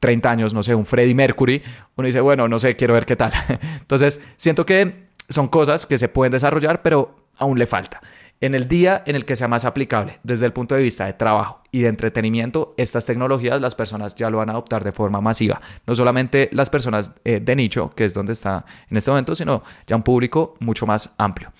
30 0.00 0.30
años, 0.30 0.54
no 0.54 0.62
sé, 0.62 0.74
un 0.74 0.86
Freddie 0.86 1.14
Mercury, 1.14 1.62
uno 1.96 2.06
dice, 2.06 2.20
bueno, 2.20 2.48
no 2.48 2.58
sé, 2.58 2.76
quiero 2.76 2.94
ver 2.94 3.04
qué 3.04 3.14
tal. 3.14 3.30
Entonces, 3.82 4.20
siento 4.36 4.64
que 4.66 5.04
son 5.28 5.48
cosas 5.48 5.86
que 5.86 5.98
se 5.98 6.08
pueden 6.08 6.32
desarrollar, 6.32 6.82
pero 6.82 7.16
aún 7.36 7.58
le 7.58 7.66
falta. 7.66 8.00
En 8.40 8.54
el 8.54 8.68
día 8.68 9.02
en 9.06 9.16
el 9.16 9.24
que 9.24 9.36
sea 9.36 9.48
más 9.48 9.64
aplicable 9.64 10.18
desde 10.22 10.46
el 10.46 10.52
punto 10.52 10.74
de 10.74 10.82
vista 10.82 11.06
de 11.06 11.14
trabajo 11.14 11.62
y 11.70 11.82
de 11.82 11.88
entretenimiento, 11.88 12.74
estas 12.76 13.06
tecnologías 13.06 13.60
las 13.60 13.74
personas 13.74 14.14
ya 14.16 14.28
lo 14.28 14.38
van 14.38 14.50
a 14.50 14.52
adoptar 14.52 14.84
de 14.84 14.92
forma 14.92 15.20
masiva. 15.20 15.60
No 15.86 15.94
solamente 15.94 16.50
las 16.52 16.68
personas 16.68 17.14
eh, 17.24 17.40
de 17.40 17.56
nicho, 17.56 17.90
que 17.90 18.04
es 18.04 18.12
donde 18.12 18.32
está 18.32 18.66
en 18.90 18.96
este 18.96 19.10
momento, 19.10 19.34
sino 19.34 19.62
ya 19.86 19.96
un 19.96 20.02
público 20.02 20.56
mucho 20.60 20.86
más 20.86 21.14
amplio. 21.16 21.52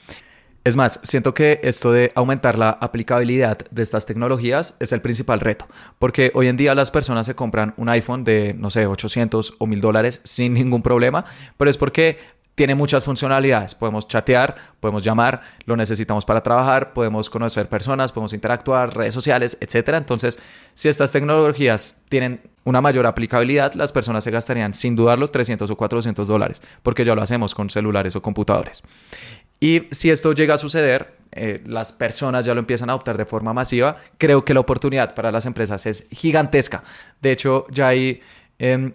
Es 0.65 0.77
más, 0.77 0.99
siento 1.03 1.35
que 1.35 1.61
esto 1.63 1.93
de 1.93 2.11
aumentar 2.15 2.59
la 2.59 2.71
aplicabilidad 2.71 3.59
de 3.71 3.83
estas 3.83 4.07
tecnologías 4.07 4.77
es 4.81 4.93
el 4.93 5.03
principal 5.03 5.41
reto, 5.41 5.67
porque 5.99 6.31
hoy 6.35 6.49
en 6.49 6.57
día 6.57 6.75
las 6.75 6.91
personas 6.91 7.27
se 7.27 7.35
compran 7.35 7.75
un 7.77 7.91
iPhone 7.91 8.25
de, 8.25 8.55
no 8.55 8.71
sé, 8.71 8.87
800 8.87 9.57
o 9.59 9.67
1000 9.67 9.81
dólares 9.83 10.23
sin 10.25 10.55
ningún 10.55 10.83
problema, 10.83 11.27
pero 11.59 11.71
es 11.71 11.77
porque 11.77 12.17
tiene 12.55 12.75
muchas 12.75 13.05
funcionalidades. 13.05 13.75
Podemos 13.75 14.07
chatear, 14.07 14.55
podemos 14.81 15.03
llamar, 15.03 15.41
lo 15.65 15.77
necesitamos 15.77 16.25
para 16.25 16.43
trabajar, 16.43 16.93
podemos 16.93 17.29
conocer 17.29 17.69
personas, 17.69 18.13
podemos 18.13 18.33
interactuar, 18.33 18.97
redes 18.97 19.15
sociales, 19.15 19.59
etc. 19.61 19.95
Entonces, 19.95 20.39
si 20.75 20.89
estas 20.89 21.13
tecnologías 21.13 22.03
tienen 22.09 22.41
una 22.65 22.81
mayor 22.81 23.07
aplicabilidad, 23.07 23.75
las 23.75 23.93
personas 23.93 24.25
se 24.25 24.31
gastarían 24.31 24.73
sin 24.73 24.97
dudarlo 24.97 25.29
300 25.29 25.71
o 25.71 25.77
400 25.77 26.29
dólares, 26.29 26.63
porque 26.83 27.05
ya 27.05 27.15
lo 27.15 27.23
hacemos 27.23 27.55
con 27.55 27.71
celulares 27.71 28.17
o 28.17 28.23
computadores. 28.23 28.83
Y 29.61 29.89
si 29.91 30.11
esto 30.11 30.33
llega 30.33 30.55
a 30.55 30.59
suceder, 30.59 31.17
eh, 31.33 31.63
las 31.67 31.93
personas 31.93 32.45
ya 32.45 32.55
lo 32.55 32.61
empiezan 32.61 32.91
a 32.91 32.93
adoptar 32.93 33.17
de 33.17 33.25
forma 33.25 33.53
masiva, 33.53 33.97
creo 34.19 34.45
que 34.45 34.55
la 34.55 34.61
oportunidad 34.61 35.15
para 35.15 35.33
las 35.33 35.47
empresas 35.47 35.87
es 35.87 36.09
gigantesca. 36.11 36.85
De 37.21 37.33
hecho, 37.33 37.67
ya 37.71 37.89
hay 37.89 38.21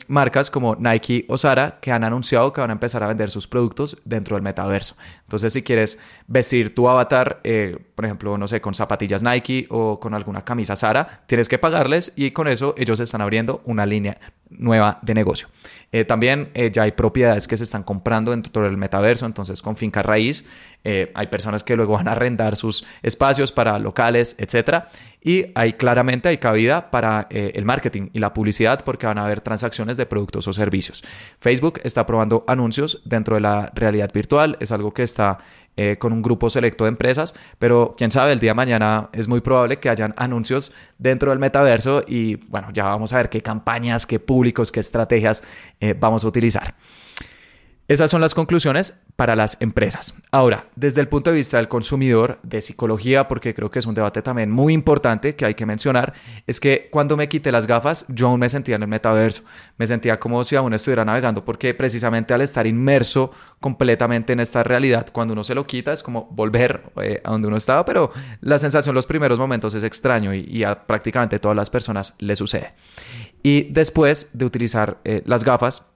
marcas 0.08 0.50
como 0.50 0.76
Nike 0.76 1.26
o 1.28 1.38
Zara 1.38 1.80
que 1.82 1.92
han 1.92 2.04
anunciado 2.04 2.54
que 2.54 2.62
van 2.62 2.70
a 2.70 2.74
empezar 2.74 3.04
a 3.04 3.08
vender 3.08 3.30
sus 3.30 3.48
productos 3.48 3.98
dentro 4.06 4.36
del 4.36 4.44
metaverso. 4.44 4.96
Entonces, 5.22 5.54
si 5.54 5.64
quieres 5.64 6.00
vestir 6.28 6.74
tu 6.74 6.90
avatar, 6.90 7.40
eh, 7.44 7.78
por 7.96 8.06
ejemplo, 8.06 8.38
no 8.38 8.48
sé, 8.48 8.62
con 8.62 8.74
zapatillas 8.74 9.22
Nike 9.22 9.68
o 9.70 10.00
con 10.00 10.14
alguna 10.14 10.44
camisa 10.44 10.76
Zara, 10.76 11.24
tienes 11.28 11.50
que 11.50 11.60
pagarles 11.60 12.14
y 12.16 12.32
con 12.32 12.48
eso 12.48 12.74
ellos 12.78 13.00
están 13.00 13.22
abriendo 13.22 13.62
una 13.66 13.86
línea 13.86 14.18
nueva 14.50 15.00
de 15.02 15.14
negocio. 15.14 15.48
Eh, 15.92 16.06
también 16.06 16.50
eh, 16.54 16.72
ya 16.72 16.84
hay 16.84 16.92
propiedades 16.92 17.48
que 17.48 17.58
se 17.58 17.64
están 17.64 17.84
comprando 17.84 18.32
dentro 18.32 18.64
del 18.64 18.78
metaverso, 18.78 19.26
entonces 19.26 19.62
con 19.62 19.76
finca 19.76 20.02
raíz 20.02 20.46
eh, 20.84 21.12
hay 21.14 21.28
personas 21.28 21.64
que 21.64 21.76
luego 21.76 21.94
van 21.94 22.08
a 22.08 22.12
arrendar 22.12 22.56
sus 22.56 22.86
espacios 23.02 23.52
para 23.52 23.78
locales, 23.80 24.36
etcétera. 24.40 24.88
Y 25.22 25.48
hay 25.54 25.74
claramente 25.74 26.30
hay 26.30 26.38
cabida 26.38 26.90
para 26.92 27.28
el 27.30 27.66
marketing 27.66 28.10
y 28.14 28.20
la 28.20 28.34
publicidad 28.34 28.84
porque 28.86 29.06
van 29.06 29.18
a 29.18 29.26
haber 29.26 29.42
transacciones 29.42 29.98
de 29.98 30.06
productos 30.06 30.48
o 30.48 30.54
servicios. 30.54 31.04
Facebook 31.40 31.82
está 31.84 32.06
probando 32.06 32.46
anuncios 32.48 33.02
dentro 33.04 33.36
de 33.36 33.42
la 33.42 33.72
realidad 33.76 34.12
virtual, 34.14 34.56
es 34.62 34.72
algo 34.72 34.94
que 34.94 35.04
está 35.04 35.40
eh, 35.82 35.96
con 35.98 36.12
un 36.12 36.22
grupo 36.22 36.50
selecto 36.50 36.84
de 36.84 36.90
empresas, 36.90 37.34
pero 37.58 37.96
quién 37.98 38.12
sabe, 38.12 38.34
el 38.34 38.40
día 38.42 38.50
de 38.50 38.56
mañana 38.56 39.08
es 39.14 39.30
muy 39.30 39.40
probable 39.40 39.80
que 39.80 39.88
hayan 39.88 40.14
anuncios 40.18 40.74
dentro 40.98 41.30
del 41.30 41.40
metaverso 41.40 42.04
y 42.06 42.36
bueno, 42.50 42.68
ya 42.74 42.84
vamos 42.84 43.14
a 43.14 43.18
ver 43.18 43.30
qué 43.30 43.42
campañas, 43.42 44.06
qué 44.06 44.20
públicos, 44.20 44.74
qué 44.74 44.82
estrategias 44.82 45.42
eh, 45.80 45.96
vamos 45.98 46.26
a 46.26 46.28
utilizar. 46.28 46.76
Esas 47.90 48.12
son 48.12 48.22
las 48.22 48.36
conclusiones 48.36 48.94
para 49.16 49.36
las 49.36 49.58
empresas. 49.62 50.14
Ahora, 50.30 50.68
desde 50.76 51.02
el 51.02 51.08
punto 51.08 51.32
de 51.32 51.38
vista 51.38 51.58
del 51.58 51.68
consumidor, 51.68 52.38
de 52.44 52.62
psicología, 52.62 53.28
porque 53.28 53.56
creo 53.56 53.72
que 53.72 53.80
es 53.80 53.88
un 53.88 53.96
debate 53.96 54.22
también 54.22 54.52
muy 54.52 54.76
importante 54.76 55.36
que 55.36 55.44
hay 55.44 55.56
que 55.56 55.66
mencionar, 55.66 56.14
es 56.46 56.60
que 56.60 56.90
cuando 56.92 57.18
me 57.18 57.28
quité 57.28 57.52
las 57.52 57.66
gafas, 57.66 58.06
yo 58.10 58.28
aún 58.28 58.42
me 58.42 58.48
sentía 58.48 58.76
en 58.76 58.84
el 58.84 58.88
metaverso. 58.88 59.42
Me 59.80 59.88
sentía 59.88 60.20
como 60.20 60.44
si 60.44 60.56
aún 60.56 60.72
estuviera 60.76 61.04
navegando, 61.04 61.44
porque 61.44 61.74
precisamente 61.74 62.32
al 62.32 62.42
estar 62.42 62.68
inmerso 62.68 63.32
completamente 63.60 64.34
en 64.34 64.42
esta 64.42 64.62
realidad, 64.62 65.08
cuando 65.12 65.34
uno 65.34 65.44
se 65.44 65.56
lo 65.56 65.66
quita, 65.66 65.92
es 65.92 66.04
como 66.04 66.28
volver 66.30 66.84
eh, 67.02 67.22
a 67.24 67.32
donde 67.32 67.48
uno 67.48 67.58
estaba, 67.58 67.86
pero 67.86 68.12
la 68.42 68.60
sensación 68.60 68.94
en 68.94 68.98
los 68.98 69.08
primeros 69.08 69.40
momentos 69.40 69.74
es 69.74 69.84
extraño 69.84 70.32
y, 70.32 70.64
a 70.64 70.86
prácticamente 70.86 71.40
todas 71.40 71.58
las 71.58 71.72
personas 71.72 72.14
le 72.20 72.36
sucede. 72.36 72.76
Y 73.42 73.64
después 73.72 74.30
de 74.34 74.46
utilizar 74.46 75.00
eh, 75.06 75.24
las 75.26 75.44
gafas, 75.44 75.90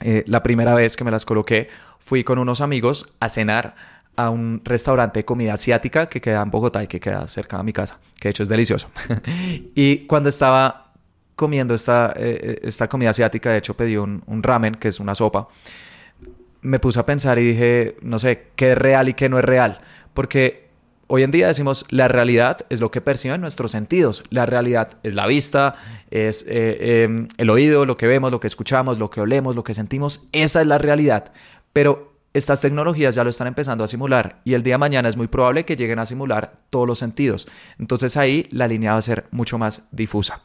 eh, 0.00 0.24
la 0.26 0.42
primera 0.42 0.74
vez 0.74 0.96
que 0.96 1.04
me 1.04 1.10
las 1.10 1.24
coloqué 1.24 1.68
fui 1.98 2.24
con 2.24 2.38
unos 2.38 2.60
amigos 2.60 3.08
a 3.20 3.28
cenar 3.28 3.74
a 4.16 4.30
un 4.30 4.60
restaurante 4.64 5.20
de 5.20 5.24
comida 5.24 5.54
asiática 5.54 6.08
que 6.08 6.20
queda 6.20 6.42
en 6.42 6.50
Bogotá 6.50 6.82
y 6.82 6.88
que 6.88 6.98
queda 6.98 7.28
cerca 7.28 7.58
de 7.58 7.62
mi 7.62 7.72
casa, 7.72 7.98
que 8.18 8.28
de 8.28 8.30
hecho 8.30 8.42
es 8.42 8.48
delicioso. 8.48 8.90
y 9.74 10.06
cuando 10.06 10.28
estaba 10.28 10.92
comiendo 11.36 11.74
esta, 11.74 12.12
eh, 12.16 12.60
esta 12.64 12.88
comida 12.88 13.10
asiática, 13.10 13.50
de 13.50 13.58
hecho 13.58 13.74
pedí 13.74 13.96
un, 13.96 14.22
un 14.26 14.42
ramen, 14.42 14.74
que 14.74 14.88
es 14.88 14.98
una 14.98 15.14
sopa, 15.14 15.46
me 16.62 16.80
puse 16.80 16.98
a 16.98 17.06
pensar 17.06 17.38
y 17.38 17.52
dije, 17.52 17.96
no 18.02 18.18
sé, 18.18 18.48
qué 18.56 18.72
es 18.72 18.78
real 18.78 19.08
y 19.08 19.14
qué 19.14 19.28
no 19.28 19.38
es 19.38 19.44
real. 19.44 19.80
Porque 20.14 20.67
hoy 21.08 21.24
en 21.24 21.30
día 21.30 21.48
decimos, 21.48 21.84
la 21.90 22.06
realidad 22.06 22.58
es 22.70 22.80
lo 22.80 22.90
que 22.90 23.00
perciben 23.00 23.40
nuestros 23.40 23.72
sentidos. 23.72 24.22
La 24.30 24.46
realidad 24.46 24.90
es 25.02 25.14
la 25.14 25.26
vista, 25.26 25.74
es 26.10 26.44
eh, 26.48 27.02
em, 27.02 27.28
el 27.36 27.50
oído, 27.50 27.84
lo 27.84 27.96
que 27.96 28.06
vemos, 28.06 28.30
lo 28.30 28.40
que 28.40 28.46
escuchamos, 28.46 28.98
lo 28.98 29.10
que 29.10 29.20
olemos, 29.20 29.56
lo 29.56 29.64
que 29.64 29.74
sentimos. 29.74 30.28
Esa 30.32 30.60
es 30.60 30.66
la 30.66 30.78
realidad. 30.78 31.32
Pero 31.72 32.12
estas 32.34 32.60
tecnologías 32.60 33.14
ya 33.14 33.24
lo 33.24 33.30
están 33.30 33.48
empezando 33.48 33.84
a 33.84 33.88
simular 33.88 34.40
y 34.44 34.54
el 34.54 34.62
día 34.62 34.74
de 34.74 34.78
mañana 34.78 35.08
es 35.08 35.16
muy 35.16 35.26
probable 35.26 35.64
que 35.64 35.76
lleguen 35.76 35.98
a 35.98 36.06
simular 36.06 36.60
todos 36.70 36.86
los 36.86 36.98
sentidos. 36.98 37.48
Entonces 37.78 38.16
ahí 38.16 38.46
la 38.50 38.68
línea 38.68 38.92
va 38.92 38.98
a 38.98 39.02
ser 39.02 39.24
mucho 39.30 39.58
más 39.58 39.88
difusa. 39.90 40.42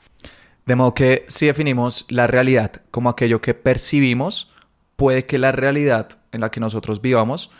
De 0.66 0.76
modo 0.76 0.94
que 0.94 1.26
si 1.28 1.46
definimos 1.46 2.06
la 2.10 2.26
realidad 2.26 2.72
como 2.90 3.10
aquello 3.10 3.42
que 3.42 3.54
percibimos, 3.54 4.52
puede 4.96 5.26
que 5.26 5.38
la 5.38 5.52
realidad 5.52 6.10
en 6.32 6.42
la 6.42 6.50
que 6.50 6.62
nosotros 6.62 7.02
vivamos 7.02 7.52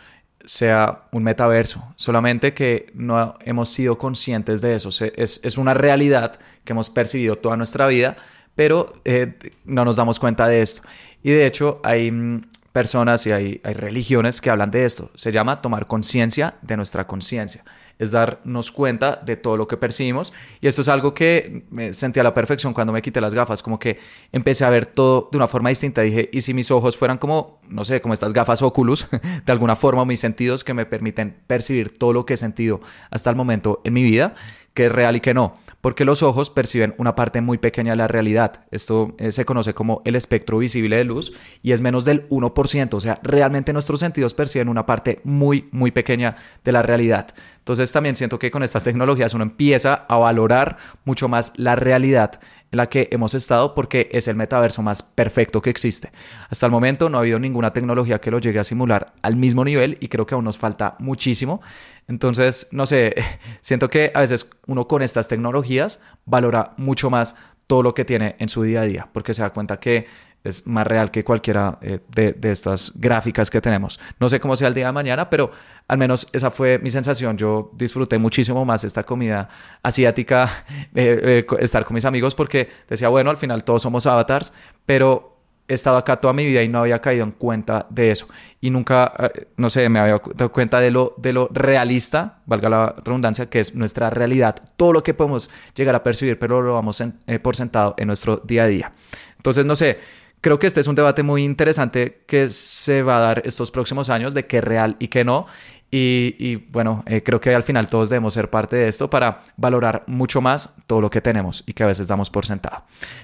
sea 0.44 1.04
un 1.12 1.22
metaverso, 1.22 1.82
solamente 1.96 2.54
que 2.54 2.90
no 2.94 3.36
hemos 3.44 3.68
sido 3.68 3.98
conscientes 3.98 4.60
de 4.60 4.74
eso. 4.74 4.90
Es, 5.16 5.58
una 5.58 5.74
realidad 5.74 6.38
que 6.64 6.72
hemos 6.72 6.90
percibido 6.90 7.36
toda 7.36 7.56
nuestra 7.56 7.86
vida, 7.86 8.16
pero 8.54 8.92
eh, 9.04 9.34
no 9.64 9.84
nos 9.84 9.96
damos 9.96 10.18
cuenta 10.18 10.46
de 10.46 10.62
esto. 10.62 10.82
Y 11.22 11.30
de 11.30 11.46
hecho 11.46 11.80
hay 11.82 12.10
mm, 12.10 12.42
personas 12.74 13.24
y 13.24 13.30
hay, 13.30 13.60
hay 13.62 13.74
religiones 13.74 14.40
que 14.40 14.50
hablan 14.50 14.72
de 14.72 14.84
esto. 14.84 15.12
Se 15.14 15.30
llama 15.30 15.60
tomar 15.60 15.86
conciencia 15.86 16.56
de 16.60 16.76
nuestra 16.76 17.06
conciencia. 17.06 17.62
Es 18.00 18.10
darnos 18.10 18.72
cuenta 18.72 19.14
de 19.24 19.36
todo 19.36 19.56
lo 19.56 19.68
que 19.68 19.76
percibimos. 19.76 20.32
Y 20.60 20.66
esto 20.66 20.82
es 20.82 20.88
algo 20.88 21.14
que 21.14 21.62
me 21.70 21.94
sentí 21.94 22.18
a 22.18 22.24
la 22.24 22.34
perfección 22.34 22.74
cuando 22.74 22.92
me 22.92 23.00
quité 23.00 23.20
las 23.20 23.32
gafas. 23.32 23.62
Como 23.62 23.78
que 23.78 24.00
empecé 24.32 24.64
a 24.64 24.70
ver 24.70 24.86
todo 24.86 25.28
de 25.30 25.38
una 25.38 25.46
forma 25.46 25.68
distinta. 25.68 26.02
Dije, 26.02 26.28
¿y 26.32 26.40
si 26.40 26.52
mis 26.52 26.72
ojos 26.72 26.96
fueran 26.96 27.16
como, 27.16 27.60
no 27.68 27.84
sé, 27.84 28.00
como 28.00 28.12
estas 28.12 28.32
gafas 28.32 28.60
Oculus? 28.60 29.06
de 29.46 29.52
alguna 29.52 29.76
forma, 29.76 30.04
mis 30.04 30.18
sentidos 30.18 30.64
que 30.64 30.74
me 30.74 30.84
permiten 30.84 31.36
percibir 31.46 31.96
todo 31.96 32.12
lo 32.12 32.26
que 32.26 32.34
he 32.34 32.36
sentido 32.36 32.80
hasta 33.08 33.30
el 33.30 33.36
momento 33.36 33.82
en 33.84 33.92
mi 33.92 34.02
vida, 34.02 34.34
que 34.74 34.86
es 34.86 34.92
real 34.92 35.14
y 35.14 35.20
que 35.20 35.32
no 35.32 35.54
porque 35.84 36.06
los 36.06 36.22
ojos 36.22 36.48
perciben 36.48 36.94
una 36.96 37.14
parte 37.14 37.42
muy 37.42 37.58
pequeña 37.58 37.90
de 37.90 37.96
la 37.96 38.08
realidad. 38.08 38.64
Esto 38.70 39.14
eh, 39.18 39.32
se 39.32 39.44
conoce 39.44 39.74
como 39.74 40.00
el 40.06 40.14
espectro 40.16 40.56
visible 40.56 40.96
de 40.96 41.04
luz 41.04 41.34
y 41.62 41.72
es 41.72 41.82
menos 41.82 42.06
del 42.06 42.26
1%, 42.30 42.94
o 42.94 43.00
sea, 43.02 43.20
realmente 43.22 43.74
nuestros 43.74 44.00
sentidos 44.00 44.32
perciben 44.32 44.70
una 44.70 44.86
parte 44.86 45.20
muy, 45.24 45.68
muy 45.72 45.90
pequeña 45.90 46.36
de 46.64 46.72
la 46.72 46.80
realidad. 46.80 47.34
Entonces 47.58 47.92
también 47.92 48.16
siento 48.16 48.38
que 48.38 48.50
con 48.50 48.62
estas 48.62 48.84
tecnologías 48.84 49.34
uno 49.34 49.44
empieza 49.44 50.06
a 50.08 50.16
valorar 50.16 50.78
mucho 51.04 51.28
más 51.28 51.52
la 51.56 51.76
realidad 51.76 52.40
en 52.74 52.78
la 52.78 52.88
que 52.88 53.08
hemos 53.12 53.34
estado 53.34 53.72
porque 53.72 54.08
es 54.10 54.26
el 54.26 54.34
metaverso 54.34 54.82
más 54.82 55.00
perfecto 55.00 55.62
que 55.62 55.70
existe. 55.70 56.10
Hasta 56.50 56.66
el 56.66 56.72
momento 56.72 57.08
no 57.08 57.18
ha 57.18 57.20
habido 57.20 57.38
ninguna 57.38 57.72
tecnología 57.72 58.20
que 58.20 58.32
lo 58.32 58.40
llegue 58.40 58.58
a 58.58 58.64
simular 58.64 59.12
al 59.22 59.36
mismo 59.36 59.64
nivel 59.64 59.96
y 60.00 60.08
creo 60.08 60.26
que 60.26 60.34
aún 60.34 60.44
nos 60.44 60.58
falta 60.58 60.96
muchísimo. 60.98 61.62
Entonces, 62.08 62.66
no 62.72 62.84
sé, 62.86 63.14
siento 63.60 63.88
que 63.88 64.10
a 64.12 64.20
veces 64.20 64.50
uno 64.66 64.88
con 64.88 65.02
estas 65.02 65.28
tecnologías 65.28 66.00
valora 66.24 66.74
mucho 66.76 67.10
más 67.10 67.36
todo 67.68 67.84
lo 67.84 67.94
que 67.94 68.04
tiene 68.04 68.34
en 68.40 68.48
su 68.48 68.64
día 68.64 68.80
a 68.80 68.84
día 68.86 69.08
porque 69.12 69.34
se 69.34 69.42
da 69.42 69.50
cuenta 69.50 69.78
que 69.78 70.06
es 70.44 70.66
más 70.66 70.86
real 70.86 71.10
que 71.10 71.24
cualquiera 71.24 71.78
eh, 71.80 72.00
de, 72.08 72.52
estas 72.52 72.92
gráficas 72.94 73.50
que 73.50 73.62
tenemos. 73.62 73.98
No 74.20 74.28
sé 74.28 74.38
cómo 74.38 74.54
sea 74.54 74.68
el 74.68 74.74
día 74.74 74.86
de 74.86 74.92
mañana, 74.92 75.30
pero 75.30 75.50
al 75.88 75.96
menos 75.96 76.28
esa 76.34 76.50
fue 76.50 76.78
mi 76.78 76.90
sensación. 76.90 77.38
Yo 77.38 77.70
disfruté 77.72 78.18
muchísimo 78.18 78.64
más 78.66 78.84
esta 78.84 79.02
comida 79.04 79.48
asiática, 79.82 80.50
eh, 80.94 81.44
eh, 81.48 81.56
estar 81.60 81.84
con 81.84 81.94
mis 81.94 82.04
amigos, 82.04 82.34
porque 82.34 82.68
decía, 82.88 83.08
bueno, 83.08 83.30
al 83.30 83.38
final 83.38 83.64
todos 83.64 83.82
somos 83.82 84.06
avatars, 84.06 84.52
pero 84.84 85.32
he 85.66 85.72
estado 85.72 85.96
acá 85.96 86.16
toda 86.16 86.34
mi 86.34 86.44
vida 86.44 86.62
y 86.62 86.68
no 86.68 86.80
había 86.80 87.00
caído 87.00 87.24
en 87.24 87.32
cuenta 87.32 87.86
de 87.88 88.10
eso. 88.10 88.28
Y 88.60 88.68
nunca, 88.68 89.14
no 89.56 89.70
sé, 89.70 89.88
me 89.88 89.98
había 89.98 90.20
dado 90.34 90.52
cuenta 90.52 90.78
de 90.78 90.90
lo, 90.90 91.14
de 91.16 91.32
lo 91.32 91.48
realista, 91.50 92.42
valga 92.44 92.68
la 92.68 92.94
redundancia, 93.02 93.48
que 93.48 93.60
es 93.60 93.74
nuestra 93.74 94.10
realidad, 94.10 94.56
todo 94.76 94.92
lo 94.92 95.02
que 95.02 95.14
podemos 95.14 95.48
llegar 95.74 95.94
a 95.94 96.02
percibir, 96.02 96.38
pero 96.38 96.60
lo 96.60 96.74
vamos 96.74 97.02
por 97.40 97.56
sentado 97.56 97.94
en 97.96 98.08
nuestro 98.08 98.36
día 98.44 98.64
a 98.64 98.66
día. 98.66 98.92
Entonces, 99.38 99.64
no 99.64 99.74
sé 99.74 99.98
creo 100.44 100.58
que 100.58 100.66
este 100.66 100.80
es 100.80 100.88
un 100.88 100.94
debate 100.94 101.22
muy 101.22 101.42
interesante 101.42 102.20
que 102.26 102.50
se 102.50 103.02
va 103.02 103.16
a 103.16 103.20
dar 103.20 103.42
estos 103.46 103.70
próximos 103.70 104.10
años 104.10 104.34
de 104.34 104.46
qué 104.46 104.60
real 104.60 104.94
y 104.98 105.08
qué 105.08 105.24
no. 105.24 105.46
Y, 105.90 106.56
bueno, 106.72 107.02
eh, 107.06 107.22
creo 107.22 107.40
que 107.40 107.54
al 107.54 107.62
final 107.62 107.86
todos 107.86 108.10
debemos 108.10 108.34
ser 108.34 108.50
parte 108.50 108.74
de 108.74 108.88
esto 108.88 109.08
para 109.08 109.44
valorar 109.56 110.02
mucho 110.06 110.40
más 110.40 110.74
todo 110.86 111.00
lo 111.00 111.08
que 111.08 111.20
tenemos 111.20 111.62
y 111.66 111.72
que 111.72 111.84
a 111.84 111.86
veces 111.86 112.08
damos 112.08 112.28
por 112.30 112.44
sentado. 112.44 112.82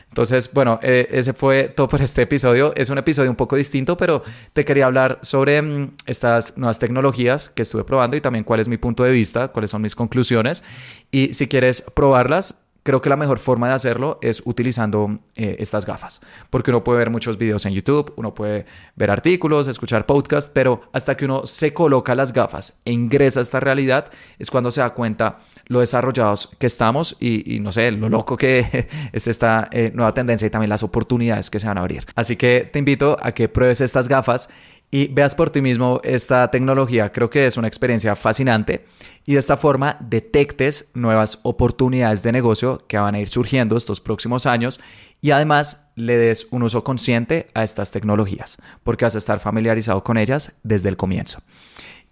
Entonces, 0.09 0.50
bueno, 0.54 0.78
eh, 0.83 1.09
ese 1.11 1.35
fue 1.35 1.64
todo 1.64 1.88
por 1.88 2.00
este 2.00 2.22
episodio. 2.22 2.72
Es 2.74 2.88
un 2.88 2.96
episodio 2.96 3.28
un 3.28 3.37
poco 3.37 3.56
distinto, 3.56 3.98
pero 3.98 4.22
te 4.54 4.64
quería 4.64 4.87
hablar 4.87 5.18
sobre 5.20 5.61
mm, 5.61 5.96
estas 6.06 6.56
nuevas 6.56 6.78
tecnologías 6.78 7.50
que 7.50 7.62
estuve 7.62 7.85
probando 7.85 8.16
y 8.16 8.22
también 8.22 8.44
cuál 8.44 8.61
es 8.61 8.68
mi 8.68 8.78
punto 8.78 9.02
de 9.02 9.11
vista, 9.11 9.48
cuáles 9.48 9.72
son 9.72 9.83
mis 9.83 9.94
conclusiones. 9.96 10.62
Y 11.11 11.35
si 11.35 11.48
quieres 11.48 11.83
probarlas, 11.83 12.56
creo 12.82 13.00
que 13.00 13.08
la 13.08 13.16
mejor 13.16 13.38
forma 13.38 13.68
de 13.68 13.74
hacerlo 13.74 14.18
es 14.22 14.42
utilizando 14.44 15.18
eh, 15.36 15.56
estas 15.58 15.86
gafas, 15.86 16.20
porque 16.50 16.70
uno 16.70 16.84
puede 16.84 16.98
ver 16.98 17.10
muchos 17.10 17.38
videos 17.38 17.66
en 17.66 17.74
YouTube, 17.74 18.12
uno 18.16 18.34
puede 18.34 18.66
ver 18.96 19.10
artículos, 19.10 19.68
escuchar 19.68 20.06
podcasts, 20.06 20.50
pero 20.52 20.82
hasta 20.92 21.16
que 21.16 21.24
uno 21.24 21.46
se 21.46 21.72
coloca 21.72 22.14
las 22.14 22.32
gafas 22.32 22.80
e 22.84 22.92
ingresa 22.92 23.40
a 23.40 23.42
esta 23.42 23.60
realidad 23.60 24.10
es 24.38 24.50
cuando 24.50 24.70
se 24.70 24.80
da 24.80 24.90
cuenta 24.90 25.38
lo 25.66 25.80
desarrollados 25.80 26.48
que 26.58 26.66
estamos 26.66 27.16
y, 27.20 27.60
no 27.60 27.70
sé, 27.70 27.92
lo 27.92 28.08
loco 28.08 28.36
que 28.36 28.88
es 29.12 29.28
esta 29.28 29.68
eh, 29.70 29.92
nueva 29.94 30.12
tendencia 30.12 30.46
y 30.46 30.50
también 30.50 30.70
las 30.70 30.82
oportunidades 30.82 31.48
que 31.48 31.60
se 31.60 31.66
van 31.66 31.78
a 31.78 31.82
abrir. 31.82 32.04
Así 32.14 32.36
que 32.36 32.68
te 32.72 32.78
invito 32.78 33.16
a 33.20 33.32
que 33.32 33.48
pruebes 33.48 33.80
estas 33.80 34.08
gafas 34.08 34.48
y 34.90 35.09
veas 35.09 35.35
por 35.35 35.50
ti 35.50 35.61
mismo 35.61 36.00
esta 36.03 36.50
tecnología. 36.50 37.12
Creo 37.12 37.31
que 37.31 37.46
es 37.46 37.57
una 37.57 37.68
experiencia 37.68 38.16
fascinante 38.16 38.87
y 39.24 39.35
de 39.35 39.38
esta 39.38 39.57
forma 39.57 39.96
detectes 40.00 40.90
nuevas 40.94 41.38
oportunidades 41.42 42.22
de 42.22 42.33
negocio 42.33 42.85
que 42.88 42.98
van 42.98 43.14
a 43.14 43.20
ir 43.20 43.29
surgiendo 43.29 43.76
estos 43.76 44.00
próximos 44.00 44.46
años 44.46 44.81
y 45.20 45.31
además 45.31 45.92
le 45.94 46.16
des 46.16 46.46
un 46.50 46.62
uso 46.62 46.83
consciente 46.83 47.48
a 47.55 47.62
estas 47.62 47.90
tecnologías 47.90 48.57
porque 48.83 49.05
vas 49.05 49.14
a 49.14 49.18
estar 49.18 49.38
familiarizado 49.38 50.03
con 50.03 50.16
ellas 50.18 50.53
desde 50.62 50.88
el 50.88 50.96
comienzo. 50.96 51.40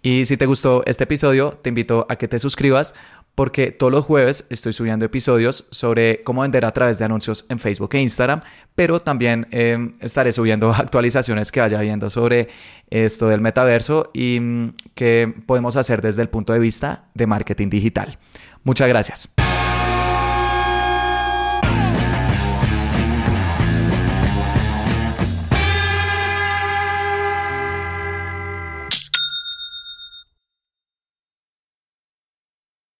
Y 0.01 0.23
si 0.23 0.37
te 0.37 0.45
gustó 0.45 0.83
este 0.85 1.03
episodio, 1.03 1.59
te 1.61 1.69
invito 1.69 2.05
a 2.07 2.15
que 2.15 2.29
te 2.29 2.39
suscribas 2.39 2.93
porque 3.39 3.71
todos 3.71 3.89
los 3.89 4.03
jueves 4.03 4.45
estoy 4.49 4.73
subiendo 4.73 5.05
episodios 5.05 5.69
sobre 5.71 6.21
cómo 6.23 6.41
vender 6.41 6.65
a 6.65 6.73
través 6.73 6.99
de 6.99 7.05
anuncios 7.05 7.45
en 7.47 7.57
Facebook 7.57 7.95
e 7.95 8.01
Instagram, 8.01 8.41
pero 8.75 8.99
también 8.99 9.47
em, 9.51 9.93
estaré 10.01 10.33
subiendo 10.33 10.71
actualizaciones 10.77 11.49
que 11.49 11.61
vaya 11.61 11.79
viendo 11.79 12.09
sobre 12.09 12.49
esto 12.89 13.29
del 13.29 13.39
metaverso 13.39 14.11
y 14.13 14.41
mm, 14.41 14.73
qué 14.93 15.33
podemos 15.45 15.77
hacer 15.77 16.01
desde 16.01 16.21
el 16.21 16.27
punto 16.27 16.51
de 16.51 16.59
vista 16.59 17.05
de 17.13 17.27
marketing 17.27 17.69
digital. 17.69 18.17
Muchas 18.65 18.89
gracias. 18.89 19.33